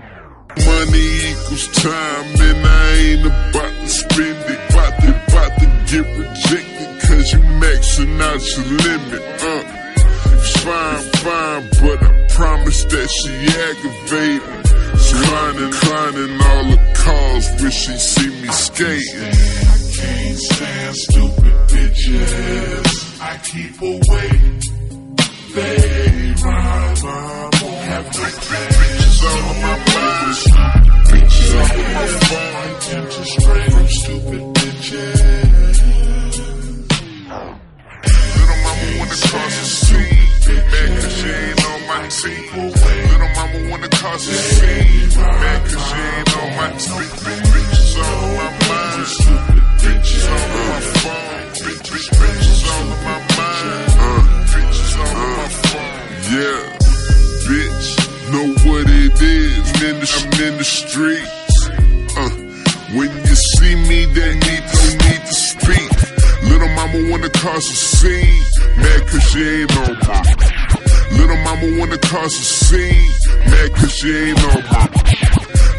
Money 0.66 1.08
equals 1.32 1.68
time, 1.70 2.26
and 2.48 2.68
I 2.68 2.96
ain't 2.98 3.26
about 3.26 3.74
to 3.82 3.88
spend 3.88 4.40
it. 4.50 4.60
About 4.70 5.00
to, 5.02 5.10
about 5.28 5.60
to 5.60 5.68
get 5.90 6.06
rejected, 6.18 6.90
cause 7.02 7.34
you 7.34 7.40
maxing 7.62 8.22
out 8.22 8.42
your 8.58 8.66
limit. 8.86 9.22
Uh, 9.42 9.79
it's 10.40 10.60
fine, 10.64 11.04
fine, 11.24 11.70
but 11.82 12.04
I 12.04 12.28
promise 12.30 12.84
that 12.86 13.10
she 13.10 13.34
aggravating. 13.68 14.60
Climbing, 15.10 15.72
climbing 15.72 16.34
all 16.42 16.64
the 16.72 16.80
cars, 16.96 17.46
wish 17.62 17.74
she 17.74 17.98
see 17.98 18.30
me 18.42 18.48
skating. 18.50 19.24
I 19.24 19.78
can't 19.98 20.40
stand 20.40 20.96
stupid 20.96 21.56
bitches. 21.72 23.22
I 23.22 23.38
keep 23.50 23.82
away. 23.82 24.30
They 25.56 26.34
rhyme, 26.44 26.96
won't 27.04 27.82
have 27.90 28.06
no 28.06 28.24
Bitches 28.80 29.24
on 29.26 29.42
my 29.62 29.76
mind. 29.94 30.38
Bitches 31.10 31.52
all 31.56 31.72
on 31.72 31.92
my. 31.94 32.44
I 32.60 32.80
tend 32.80 33.08
to 33.12 33.24
stray 33.26 33.70
from 33.70 33.88
stupid 33.88 34.44
bitches. 34.56 35.80
Little 38.36 38.58
mama 38.64 38.86
wanna 39.00 39.10
cause 39.10 39.34
a 39.34 39.66
scene. 39.66 40.29
Mad 40.56 40.90
cause 41.02 41.14
she 41.18 41.30
ain't 41.30 41.66
on 41.66 41.80
my 41.88 42.02
team. 42.08 42.46
Little 43.10 43.32
mama 43.36 43.60
wanna 43.70 43.90
cause 43.90 44.28
a 44.28 44.34
scene. 44.34 45.10
Mad 45.18 45.62
cause 45.70 45.84
she 45.88 46.00
ain't 46.16 46.32
on 46.38 46.50
my 46.58 46.70
team. 46.78 47.10
Bitches 47.26 47.96
on 48.00 48.18
my 48.38 48.48
mind. 48.70 49.04
Bitches 49.80 50.26
on 50.30 50.46
my 50.70 50.80
phone. 51.02 51.40
Bitches, 51.60 52.08
all 52.70 52.82
on 52.82 52.88
my 53.04 53.18
mind. 53.38 53.94
Bitches 54.50 54.94
on 55.00 55.14
my 55.38 55.48
phone. 55.50 56.10
Yeah, 56.30 56.62
bitch, 57.48 57.88
know 58.32 58.48
what 58.70 58.86
it 58.90 59.22
is. 59.22 59.66
I'm 59.70 59.86
in 59.88 59.96
the, 60.00 60.08
I'm 60.18 60.34
in 60.48 60.54
the 60.58 60.64
streets. 60.64 61.58
Uh, 62.18 62.32
when 62.96 63.10
you 63.26 63.36
see 63.36 63.76
me, 63.76 64.06
they 64.06 64.34
need 64.34 64.64
to, 64.74 64.88
need 65.06 65.22
to 65.26 65.34
speak. 65.34 65.99
Little 66.60 66.76
mama 66.76 67.10
wanna 67.10 67.30
cause 67.30 67.72
a 67.72 67.74
scene, 67.74 68.44
mad 68.76 69.08
cause 69.08 69.24
she 69.32 69.40
ain't 69.40 69.78
on 69.78 69.96
my. 69.96 70.20
Little 71.12 71.38
mama 71.38 71.80
wanna 71.80 71.98
cause 72.00 72.34
a 72.34 72.44
scene, 72.44 73.12
mad 73.48 73.74
cause 73.76 73.96
she 73.96 74.12
ain't 74.12 74.44
on 74.44 74.64
my. 74.68 74.84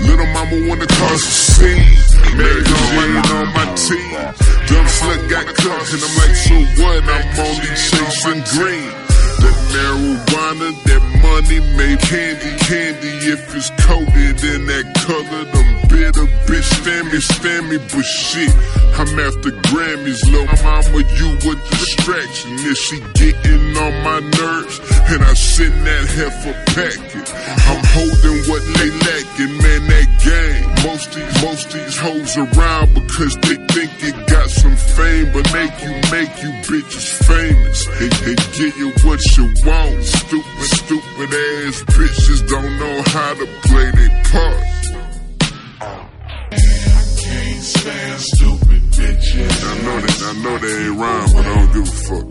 Little 0.01 0.27
mama 0.33 0.57
wanna 0.69 0.87
cause 0.87 1.21
a 1.21 1.35
scene, 1.53 1.93
mad 2.33 2.65
cause 2.65 2.89
she 2.89 2.97
ain't 2.97 3.31
on 3.31 3.47
my 3.53 3.67
team. 3.77 4.17
Dumb 4.73 4.87
slut 4.97 5.29
got 5.29 5.47
cut, 5.55 5.93
and 5.93 6.03
I'm 6.03 6.17
like, 6.17 6.37
so 6.49 6.57
what? 6.81 7.05
I'm 7.05 7.41
only 7.45 7.69
chasing 7.77 8.43
green. 8.57 9.10
That 9.41 9.57
marijuana, 9.73 10.69
that 10.85 11.03
money 11.25 11.61
made 11.77 12.01
candy, 12.01 12.53
candy. 12.65 13.13
If 13.33 13.55
it's 13.57 13.71
coated 13.81 14.39
in 14.45 14.67
that 14.67 14.87
color, 15.05 15.45
them 15.45 15.71
bitter 15.89 16.27
bitch 16.47 16.69
stand 16.81 17.09
me, 17.13 17.21
stand 17.21 17.69
me, 17.69 17.79
but 17.79 18.05
shit. 18.05 18.53
I'm 19.01 19.19
after 19.19 19.51
Grammys, 19.69 20.21
low 20.31 20.47
mama, 20.63 21.01
you 21.17 21.29
a 21.51 21.55
distraction. 21.71 22.51
If 22.69 22.77
she 22.77 23.01
getting 23.15 23.77
on 23.77 23.95
my 24.05 24.21
nerves, 24.21 24.81
and 25.11 25.23
I 25.25 25.35
send 25.35 25.75
that 25.87 26.05
heifer 26.07 26.55
packet. 26.71 27.27
I'm 27.67 27.83
holding 27.97 28.39
what 28.47 28.63
they 28.79 28.91
lacking, 28.95 29.55
man, 29.59 29.83
that 29.91 30.09
game. 30.23 30.63
Most 30.87 31.13
these, 31.15 31.43
most 31.43 31.71
these 31.73 31.99
hoes 31.99 32.37
around 32.37 32.95
because 32.95 33.35
they 33.43 33.57
think 33.75 33.91
it 34.03 34.17
got 34.31 34.40
some 34.51 34.77
fame, 34.77 35.33
but 35.33 35.53
make 35.53 35.75
you, 35.83 35.93
make 36.11 36.33
you 36.43 36.51
bitches 36.69 37.09
famous. 37.25 37.87
And, 38.01 38.13
and 38.29 38.39
get 38.59 38.77
you 38.77 38.91
what 39.07 39.21
you 39.37 39.45
want. 39.65 40.05
Stupid, 40.05 40.69
stupid 40.79 41.31
ass 41.31 41.83
bitches 41.95 42.49
don't 42.49 42.79
know 42.79 43.03
how 43.07 43.35
to 43.35 43.47
play 43.69 43.91
their 43.93 44.23
part. 44.31 44.81
Stand 47.61 48.21
stupid 48.21 48.83
bitches. 48.97 49.57
I 49.65 49.83
know 49.85 50.01
they, 50.01 50.17
I 50.25 50.33
know 50.43 50.59
they 50.59 50.75
ain't 50.87 50.99
rhyme, 50.99 51.33
but 51.33 51.47
I 51.47 51.55
don't 51.55 51.73
give 51.73 51.83
a 51.83 51.97
fuck. 52.07 52.27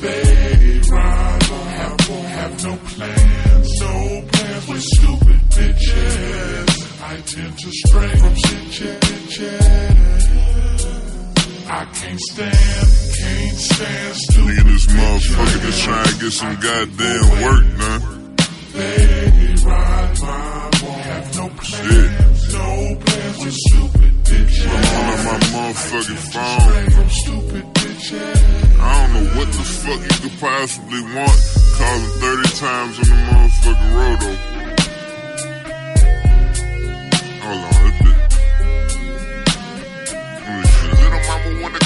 They 0.00 0.80
rhyme, 0.90 1.40
won't 1.50 1.70
have, 1.78 2.08
won't 2.08 2.28
have 2.28 2.64
no 2.64 2.76
plans. 2.76 3.80
No 3.80 3.94
plans 4.32 4.68
with 4.68 4.82
stupid 4.82 5.40
bitches. 5.50 6.70
I 7.02 7.16
tend 7.20 7.58
to 7.58 7.70
stray 7.70 8.16
from 8.18 8.34
shit. 8.34 9.12
I 11.72 11.86
can't 11.86 12.20
stand, 12.20 12.52
can't 12.52 13.56
stand 13.56 14.16
stupid 14.16 14.44
Nigga, 14.44 14.64
this 14.68 14.86
motherfucker 14.92 15.60
just 15.62 15.80
trying 15.82 16.04
to 16.04 16.14
get 16.20 16.32
some 16.32 16.54
goddamn 16.60 17.24
work, 17.40 17.64
man. 17.80 18.36
They 18.72 19.54
ride, 19.64 20.18
ride, 20.20 20.82
won't 20.82 21.00
have 21.00 21.26
no 21.34 21.48
plans. 21.48 22.52
No 22.52 22.96
plans 23.00 23.38
with 23.40 23.56
stupid 23.56 24.12
bitches. 24.20 24.68
I'm 24.68 25.08
on 25.08 25.24
my 25.24 25.38
motherfucking 25.48 26.22
phone. 26.32 27.08
Stupid 27.08 27.64
bitches. 27.72 28.78
I 28.78 28.92
don't 29.00 29.12
know 29.14 29.26
what 29.38 29.48
the 29.48 29.64
fuck 29.80 30.00
you 30.02 30.16
could 30.28 30.36
possibly 30.40 31.02
want. 31.16 31.38
Calling 31.78 32.12
30 32.20 32.52
times 32.60 32.94
on 33.00 33.06
the 33.08 33.16
motherfucking 33.32 33.92
road, 33.96 34.20
though. 34.20 34.40
Hold 37.40 37.64
on, 37.64 38.11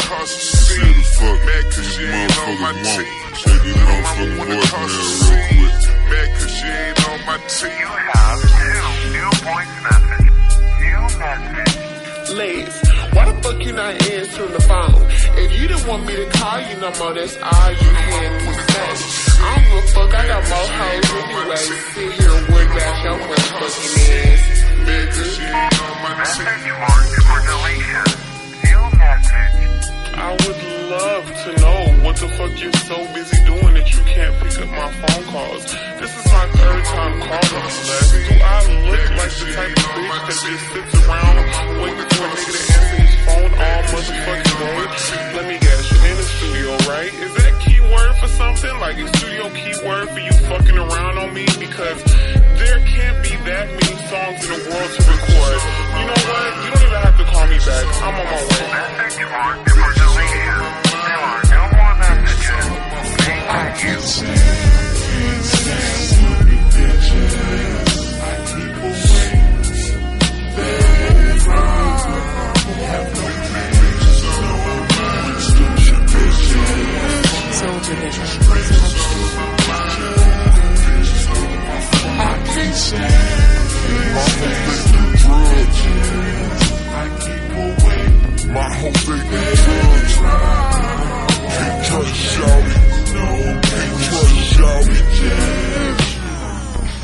mama 0.08 0.18
wanna 0.18 0.20
cause 0.20 0.32
a 0.32 0.40
scene. 0.40 0.86
The 0.86 1.02
fuck 1.02 1.38
Mad 1.46 1.64
cause 1.72 1.88
she 1.94 2.04
ain't 2.04 2.38
on 2.38 2.60
my 2.60 2.72
team. 2.72 3.16
Check 3.36 3.60
this 3.62 3.76
motherfucking 3.76 4.36
voicemail 4.36 4.86
real 4.86 5.10
quick. 5.26 5.76
Mad 6.10 6.28
cause 6.38 6.52
she 6.56 6.66
ain't 6.66 7.08
on 7.08 7.18
my 7.26 7.36
team. 7.56 7.78
You 7.80 7.90
have 8.12 8.40
two 8.42 9.10
new 9.16 9.30
voice 9.46 9.74
message. 9.86 10.32
New 10.82 11.02
message. 11.18 11.72
Liz, 12.36 12.74
why 13.12 13.24
the 13.30 13.42
fuck 13.42 13.64
you 13.64 13.72
not 13.72 13.94
answering 14.10 14.52
the 14.52 14.60
phone? 14.60 15.06
If 15.38 15.60
you 15.60 15.68
didn't 15.68 15.86
want 15.86 16.06
me 16.06 16.16
to 16.16 16.26
call 16.30 16.60
you 16.60 16.76
no 16.80 16.90
more, 16.98 17.14
that's 17.14 17.36
all 17.36 17.70
you 17.70 17.90
had 17.96 18.30
to 18.40 18.52
say. 18.72 18.90
I 19.38 19.54
don't 19.54 19.64
give 19.64 19.78
a 19.78 19.86
fuck, 19.94 20.14
I 20.14 20.26
got 20.26 20.42
more 20.50 20.68
hoes 20.76 21.10
anyway. 21.16 21.56
Sit 21.56 22.12
here 22.12 22.30
and 22.30 22.48
worry 22.48 22.66
about 22.66 23.04
your 23.04 23.18
motherfucking 23.18 23.95
what 32.16 32.30
the 32.30 32.36
fuck 32.36 32.60
you're 32.62 32.72
so 32.88 32.96
busy 33.12 33.36
doing 33.44 33.74
that 33.76 33.92
you 33.92 34.00
can't 34.08 34.32
pick 34.40 34.56
up 34.56 34.70
my 34.72 34.88
phone 35.04 35.24
calls. 35.28 35.64
This 36.00 36.12
is 36.16 36.24
my 36.32 36.46
third 36.56 36.84
time 36.88 37.14
calling 37.20 37.60
you, 37.60 37.82
Les. 37.92 38.08
Do 38.16 38.34
I 38.40 38.56
look 38.88 39.10
like 39.20 39.34
the 39.36 39.46
type 39.52 39.76
of 39.76 39.88
bitch 39.92 40.24
that 40.24 40.38
just 40.48 40.64
sits 40.72 40.94
around 41.04 41.36
waiting 41.76 42.08
for 42.08 42.24
a 42.24 42.32
nigga 42.32 42.56
to 42.56 42.72
answer 42.72 42.96
his 43.04 43.14
phone 43.28 43.52
all 43.52 43.80
motherfucking 43.92 44.56
day? 44.56 44.80
Let 45.36 45.44
me 45.44 45.56
guess, 45.60 45.82
you're 45.92 46.06
in 46.08 46.16
the 46.16 46.28
studio, 46.40 46.70
right? 46.88 47.12
Is 47.12 47.32
that 47.36 47.52
keyword 47.60 48.12
for 48.16 48.28
something? 48.32 48.74
Like 48.80 48.96
a 48.96 49.08
studio 49.20 49.44
keyword 49.52 50.08
for 50.08 50.20
you 50.20 50.32
fucking 50.48 50.78
around 50.78 51.18
on 51.20 51.34
me? 51.36 51.44
Because 51.60 52.00
there 52.56 52.80
can't 52.80 53.18
be 53.28 53.36
that 53.44 53.66
many 53.76 53.96
songs 54.08 54.40
in 54.40 54.56
the 54.56 54.60
world 54.72 54.88
to 54.88 55.00
record. 55.04 55.58
You 56.00 56.04
know 56.08 56.22
what? 56.32 56.50
You 56.64 56.68
don't 56.72 56.80
even 56.80 56.96
have 56.96 57.16
to 57.20 57.26
call 57.28 57.44
me 57.44 57.58
back. 57.60 57.84
I'm 58.00 58.14
on 58.16 58.24
my 58.24 58.40
way. 58.40 60.05
My 88.56 88.74
whole 88.74 88.92
thing 88.92 89.20
is 89.20 89.64
drugs. 89.64 90.16
Can't 91.56 91.84
trust 91.84 92.14
shawty. 92.14 92.85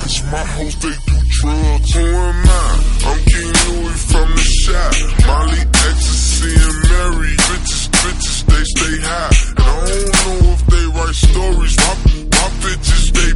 It's 0.04 0.20
my 0.30 0.44
hoes, 0.44 0.76
they 0.76 0.96
do 1.06 1.16
drugs. 1.40 1.94
Who? 1.94 2.04
I'm 3.04 3.18
King 3.24 3.50
Louis 3.66 4.00
from 4.12 4.28
the 4.30 4.46
shop. 4.62 4.92
Molly, 5.26 5.62
ecstasy, 5.62 6.52
and 6.52 6.78
Mary. 6.90 7.34
Bitches, 7.48 7.82
bitches, 7.88 8.38
they 8.46 8.64
stay 8.64 8.96
high. 9.02 9.32
And 9.48 9.58
I 9.58 9.72
don't 9.88 10.42
know 10.42 10.52
if 10.52 10.62
they 10.66 10.84
write 10.94 11.16
stories. 11.16 11.74
My, 11.78 11.94
my 12.30 12.48
bitches, 12.62 13.04
they. 13.16 13.32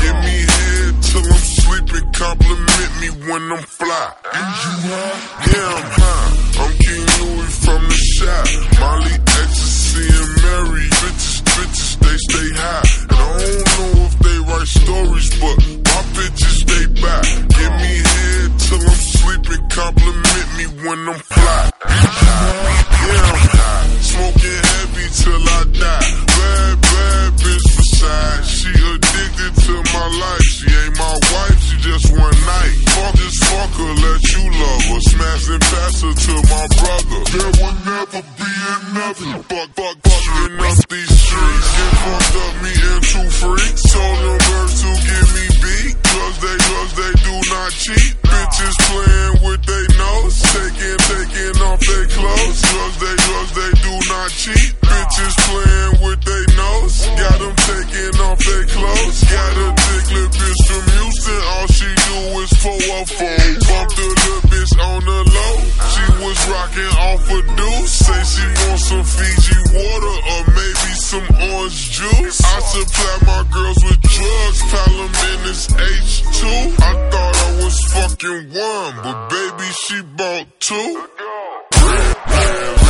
Give 0.00 0.16
me 0.24 0.36
head 0.48 0.92
till 1.02 1.26
I'm 1.28 1.44
sleeping. 1.60 2.06
Compliment 2.12 2.92
me 3.00 3.08
when 3.28 3.42
I'm 3.52 3.64
fly. 3.64 4.08
Yeah, 4.32 5.76
I'm 5.76 5.88
high. 5.98 6.28
I'm 6.62 6.72
King 6.78 7.04
Louis 7.20 7.52
from 7.64 7.82
the 7.84 7.98
shop. 8.16 8.44
Molly, 8.80 9.12
ecstasy, 9.12 10.06
and 10.08 10.30
Mary. 10.42 10.86
Bitches, 10.88 11.37
bitches, 11.58 11.98
they 11.98 12.16
stay 12.28 12.48
high. 12.54 12.82
And 13.02 13.12
I 13.12 13.26
don't 13.38 13.66
know 13.74 14.06
if 14.06 14.14
they 14.26 14.38
write 14.46 14.70
stories, 14.82 15.28
but 15.42 15.56
my 15.90 16.00
bitches, 16.16 16.58
they 16.70 16.84
buy. 17.02 17.22
Give 17.58 17.74
me 17.82 17.94
head 18.12 18.48
till 18.64 18.82
I'm 18.92 19.02
sleeping, 19.18 19.62
compliment 19.68 20.48
me 20.58 20.66
when 20.84 20.98
I'm 21.08 21.20
fly. 21.20 21.70
Yeah, 23.08 23.30
I'm 23.30 23.42
high. 23.58 23.86
smoking 24.10 24.60
heavy 24.70 25.06
till 25.20 25.44
I 25.56 25.60
die. 25.82 26.10
Bad, 26.36 26.74
bad 26.80 27.30
bitch 27.42 27.68
beside. 27.76 28.44
She 28.44 28.70
addicted 28.70 29.52
to 29.66 29.74
my 29.94 30.06
life. 30.22 30.37
Just 31.88 32.12
one 32.12 32.38
night. 32.44 32.76
Fuck 32.92 33.14
this 33.16 33.38
fuck 33.48 33.72
her, 33.80 33.92
let 34.04 34.20
you 34.20 34.44
love 34.60 34.82
her. 34.92 35.00
Smash 35.08 35.44
and 35.48 35.62
pass 35.72 35.94
her 36.04 36.12
to 36.12 36.34
my 36.52 36.64
brother. 36.76 37.20
There 37.32 37.52
will 37.56 37.76
never 37.88 38.20
be 38.36 38.50
another. 38.76 39.32
Fuck, 39.48 39.68
fuck, 39.72 39.96
fucking 40.04 40.60
up 40.68 40.78
these 40.92 41.14
streets. 41.16 41.68
Get 41.78 41.94
fucked 42.04 42.36
up, 42.44 42.54
me 42.60 42.72
and 42.76 43.02
two 43.08 43.28
freaks. 43.40 43.82
Told 43.88 44.18
them 44.20 44.36
birds 44.36 44.76
to 44.84 44.90
give 45.00 45.28
me 45.32 45.46
beat. 45.64 45.94
Cause 46.04 46.36
they, 46.44 46.56
cause 46.60 46.92
they 47.00 47.12
do 47.24 47.34
not 47.56 47.70
cheat. 47.72 48.10
Bitches 48.20 48.76
playing 48.88 49.34
with 49.48 49.62
they 49.64 49.84
nose. 49.96 50.36
Taking, 50.52 50.98
taking 51.08 51.56
off 51.64 51.80
their 51.80 52.06
clothes. 52.12 52.60
Cause 52.68 52.96
they, 53.00 53.16
cause 53.16 53.50
they 53.56 53.72
do 53.80 53.94
not 54.12 54.30
cheat. 54.36 54.68
Bitches 54.84 55.34
playing 55.48 55.94
with 56.04 56.20
they 56.20 56.44
nose. 56.52 56.96
Got 57.16 57.36
them 57.40 57.56
taking 57.64 58.14
off 58.28 58.38
their 58.44 58.64
clothes. 58.76 59.18
Got 59.24 59.52
a 59.56 59.66
dicklet 59.72 60.30
bitch 60.36 60.60
from 60.68 60.84
Houston. 60.98 61.40
All 61.48 61.67
the 63.06 64.06
little 64.08 64.42
bitch 64.50 64.74
on 64.82 65.04
the 65.04 65.20
low. 65.30 65.54
She 65.92 66.04
was 66.24 66.38
rocking 66.48 66.92
off 66.98 67.30
a 67.30 67.40
deuce. 67.56 67.92
Say 67.92 68.22
she 68.24 68.46
wants 68.66 68.84
some 68.88 69.04
Fiji 69.04 69.58
water 69.70 70.16
or 70.32 70.40
maybe 70.50 70.92
some 70.98 71.26
orange 71.52 71.90
juice. 71.90 72.40
I 72.42 72.58
supply 72.60 73.18
my 73.26 73.42
girls 73.52 73.78
with 73.84 74.00
drugs. 74.00 74.62
Palamin 74.62 75.46
is 75.46 75.68
H2. 75.68 76.42
I 76.80 77.10
thought 77.10 77.36
I 77.36 77.64
was 77.64 77.76
fucking 77.94 78.42
one, 78.50 78.94
but 79.02 79.28
baby, 79.30 79.70
she 79.86 80.02
bought 80.02 80.46
two. 80.58 81.06
Red, 81.78 82.16
red, 82.26 82.87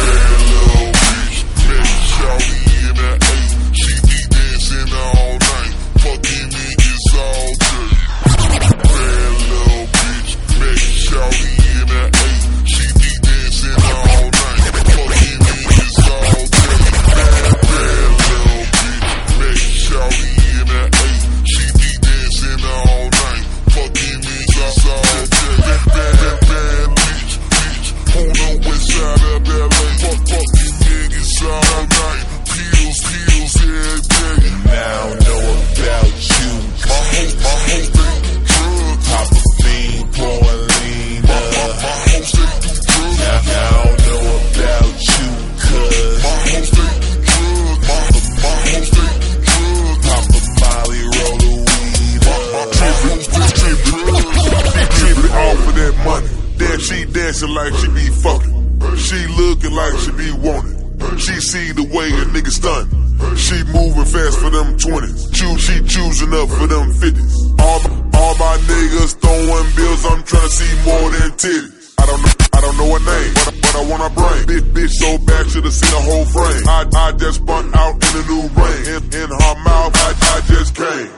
dancing 57.29 57.53
like 57.53 57.75
she 57.75 57.89
be 57.89 58.09
fucking. 58.25 58.57
She 58.97 59.21
looking 59.37 59.73
like 59.77 59.93
she 60.01 60.11
be 60.17 60.33
wanted. 60.41 60.81
She 61.21 61.37
see 61.45 61.73
the 61.77 61.85
way 61.93 62.09
a 62.09 62.25
nigga 62.33 62.49
stun. 62.49 62.89
She 63.37 63.61
moving 63.69 64.09
fast 64.09 64.41
for 64.41 64.49
them 64.49 64.81
20s. 64.81 65.29
Choose, 65.37 65.61
she 65.61 65.77
choosing 65.85 66.33
up 66.33 66.49
for 66.49 66.65
them 66.65 66.89
50s. 66.89 67.53
All, 67.61 67.81
all 68.17 68.35
my 68.41 68.57
niggas 68.65 69.13
throwing 69.21 69.69
bills, 69.77 70.05
I'm 70.09 70.25
trying 70.25 70.49
to 70.49 70.57
see 70.57 70.73
more 70.89 71.09
than 71.13 71.31
titties. 71.37 71.93
I 72.01 72.07
don't 72.09 72.23
know, 72.25 72.33
I 72.57 72.61
don't 72.65 72.77
know 72.81 72.89
her 72.97 73.05
name, 73.05 73.33
but, 73.45 73.55
but 73.61 73.75
I 73.77 73.83
wanna 73.85 74.11
bring. 74.17 74.41
Bitch, 74.49 74.67
bitch, 74.73 74.95
so 74.97 75.19
bad, 75.29 75.51
should've 75.53 75.75
seen 75.75 75.93
the 75.93 76.01
whole 76.09 76.25
frame. 76.33 76.65
I, 76.65 76.89
I 76.97 77.13
just 77.13 77.45
spun 77.45 77.69
out 77.77 78.01
in 78.09 78.13
a 78.17 78.25
new 78.25 78.45
ring. 78.57 78.81
In, 78.89 79.03
in 79.05 79.29
her 79.29 79.57
mouth, 79.69 79.93
I, 80.01 80.11
I 80.17 80.37
just 80.49 80.73
came. 80.73 81.13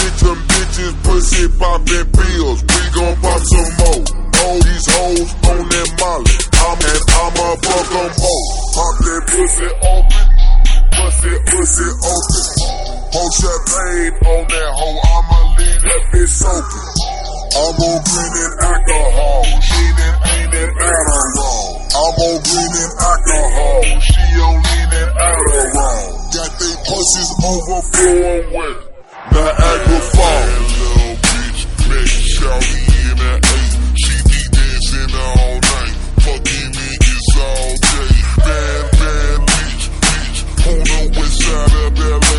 Bitch, 0.00 0.18
them 0.24 0.40
bitches, 0.48 0.94
pussy 1.04 1.44
poppin' 1.60 2.08
pills. 2.08 2.64
We 2.64 2.80
gon' 2.96 3.16
pop 3.20 3.40
some 3.44 3.70
more. 3.84 4.25
All 4.46 4.62
these 4.62 4.86
hoes 4.94 5.30
on 5.50 5.62
that 5.66 5.90
molly. 5.98 6.36
I'm 6.54 6.78
and 6.78 7.02
I'ma 7.18 7.46
fuck 7.66 7.86
them 7.90 8.12
hoes. 8.14 8.48
Pop 8.78 8.94
that 9.02 9.22
pussy 9.26 9.68
open. 9.82 10.26
Pussy, 10.94 11.34
pussy 11.50 11.88
open. 12.06 12.46
Whole 13.10 13.32
champagne 13.42 14.14
on 14.22 14.42
that 14.46 14.70
hoe. 14.70 15.02
I'ma 15.02 15.38
leave 15.58 15.82
that 15.82 16.02
bitch 16.14 16.46
open. 16.46 16.86
I'm 17.58 17.74
on 17.74 17.98
green 18.06 18.34
and 18.38 18.54
alcohol. 18.70 19.42
Lean 19.50 19.98
and 20.06 20.16
ain't 20.30 20.50
that 20.54 20.70
Adderall. 20.78 21.66
I'm 21.90 22.14
on 22.14 22.38
green 22.46 22.74
and 22.86 22.94
alcohol. 23.02 23.82
She 23.98 24.24
on 24.46 24.56
lean 24.62 24.90
and 24.94 25.10
Adderall. 25.26 26.06
Got 26.38 26.50
they 26.54 26.74
pussies 26.86 27.30
overflowing 27.42 28.46
with 28.54 28.96
Falls. 30.14 30.46
Bad 30.46 30.62
little 30.70 31.16
bitch, 31.18 31.60
met 31.90 32.06
Shawty 32.06 32.78
in 33.10 33.16
the 33.18 33.32
Bad, 38.36 38.84
bitch, 38.98 39.84
bitch. 40.02 40.38
On 40.66 40.78
the 40.84 41.00
west 41.18 41.36
side 41.42 41.74
of 41.84 41.98
LA. 41.98 42.36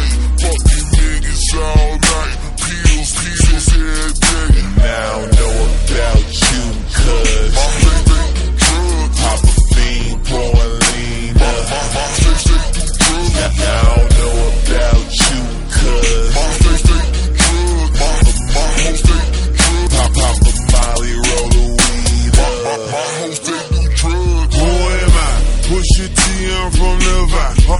All 1.57 1.91
night. 1.97 2.37
Pills, 2.61 3.11
pills 3.17 3.67
every 3.73 4.13
day. 4.13 4.61
Now 4.77 5.15
know 5.37 5.55
about 5.73 6.29
you. 6.51 6.63
My. 7.55 7.67
Pop 9.17 9.43
a 9.43 9.53
fiend, 9.73 10.17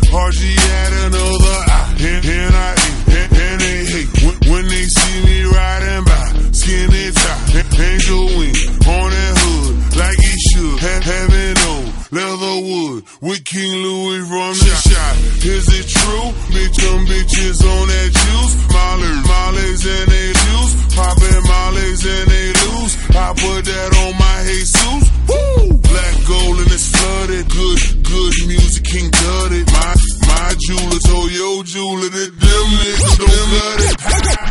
Hargy 0.10 0.56
at 0.58 0.94
another 1.08 1.58
eye. 1.68 1.96
And, 2.00 2.26
and 2.26 2.56
I 2.56 2.74
eat, 2.74 3.08
and, 3.18 3.32
and 3.38 3.62
they 3.62 3.86
hate 3.86 4.12
when, 4.24 4.38
when 4.52 4.66
they 4.68 4.86
see 4.86 5.24
me 5.26 5.44
riding 5.44 6.04
by. 6.06 6.26
Skinny 6.52 7.12
tie, 7.12 7.64
angel 7.84 8.26
wing 8.38 8.56
on 8.88 9.10
that 9.12 9.34
hood, 9.38 9.98
like 9.98 10.20
it 10.20 10.40
should. 10.52 10.80
Have, 10.80 11.04
having 11.04 11.58
on 11.68 11.87
leather 12.12 12.56
wood 12.62 13.04
with 13.22 13.44
King 13.46 13.74
Louis 13.84 14.22
from 14.28 14.54
the 14.56 14.74
shot. 14.88 15.16
Is 15.46 15.68
it 15.72 15.88
true? 15.88 16.30
Bitch, 16.54 16.76
them 16.80 17.06
bitches 17.06 17.60
on 17.64 17.88
that 17.88 18.10
juice. 18.12 18.54
Molly, 18.72 19.14
Molly's 19.28 19.86
and 19.86 20.08
they 20.12 20.30
loose. 20.34 20.74
Poppin' 20.96 21.44
Molly's 21.46 22.06
and 22.06 22.28
they 22.30 22.48
loose. 22.54 22.94
I 23.16 23.34
put 23.34 23.66
that 23.66 23.92
on 24.04 24.18
my 24.18 24.38
Jesus. 24.48 25.06
Woo! 25.30 25.78
Black 25.78 26.16
gold 26.28 26.58
and 26.60 26.72
it's 26.72 26.90
flooded. 26.90 27.46
Good, 27.50 27.80
good 28.04 28.34
music, 28.48 28.84
King 28.84 29.12
Tutted. 29.12 29.68
My, 29.72 29.94
my 30.28 30.56
jeweler 30.60 31.02
told 31.06 31.32
your 31.32 31.64
jeweler 31.64 32.10
that 32.10 32.32
them 32.32 32.68
niggas 32.82 33.18
don't 33.22 33.50
cut 33.54 33.80
it. 33.86 33.96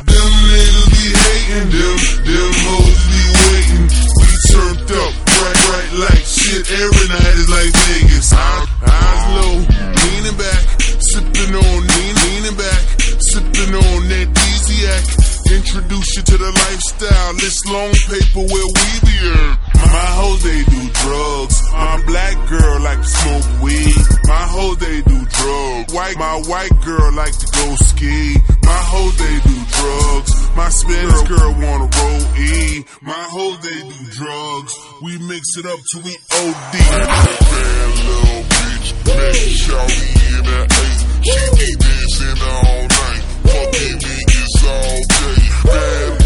Them 0.06 0.32
niggas 0.52 0.88
be 0.94 1.06
hating. 1.16 1.68
Them, 1.74 1.98
them 2.22 2.52
hoes 2.66 3.15
We 35.02 35.18
mix 35.18 35.44
it 35.58 35.66
up 35.66 35.78
till 35.92 36.00
we 36.02 36.16
OD. 36.32 36.72
Bad 36.72 37.08
little 37.52 38.42
bitch, 38.48 38.88
met 39.04 39.36
Shawty 39.60 40.08
in 40.32 40.42
the 40.42 40.60
eight. 40.64 41.00
She 41.20 41.40
be 41.52 41.68
dancing 41.76 42.40
all 42.42 42.80
night. 42.80 43.22
Fucking 43.44 43.98
niggas 44.00 44.56
all 44.64 44.96
day. 45.12 45.36
Bad, 45.64 46.25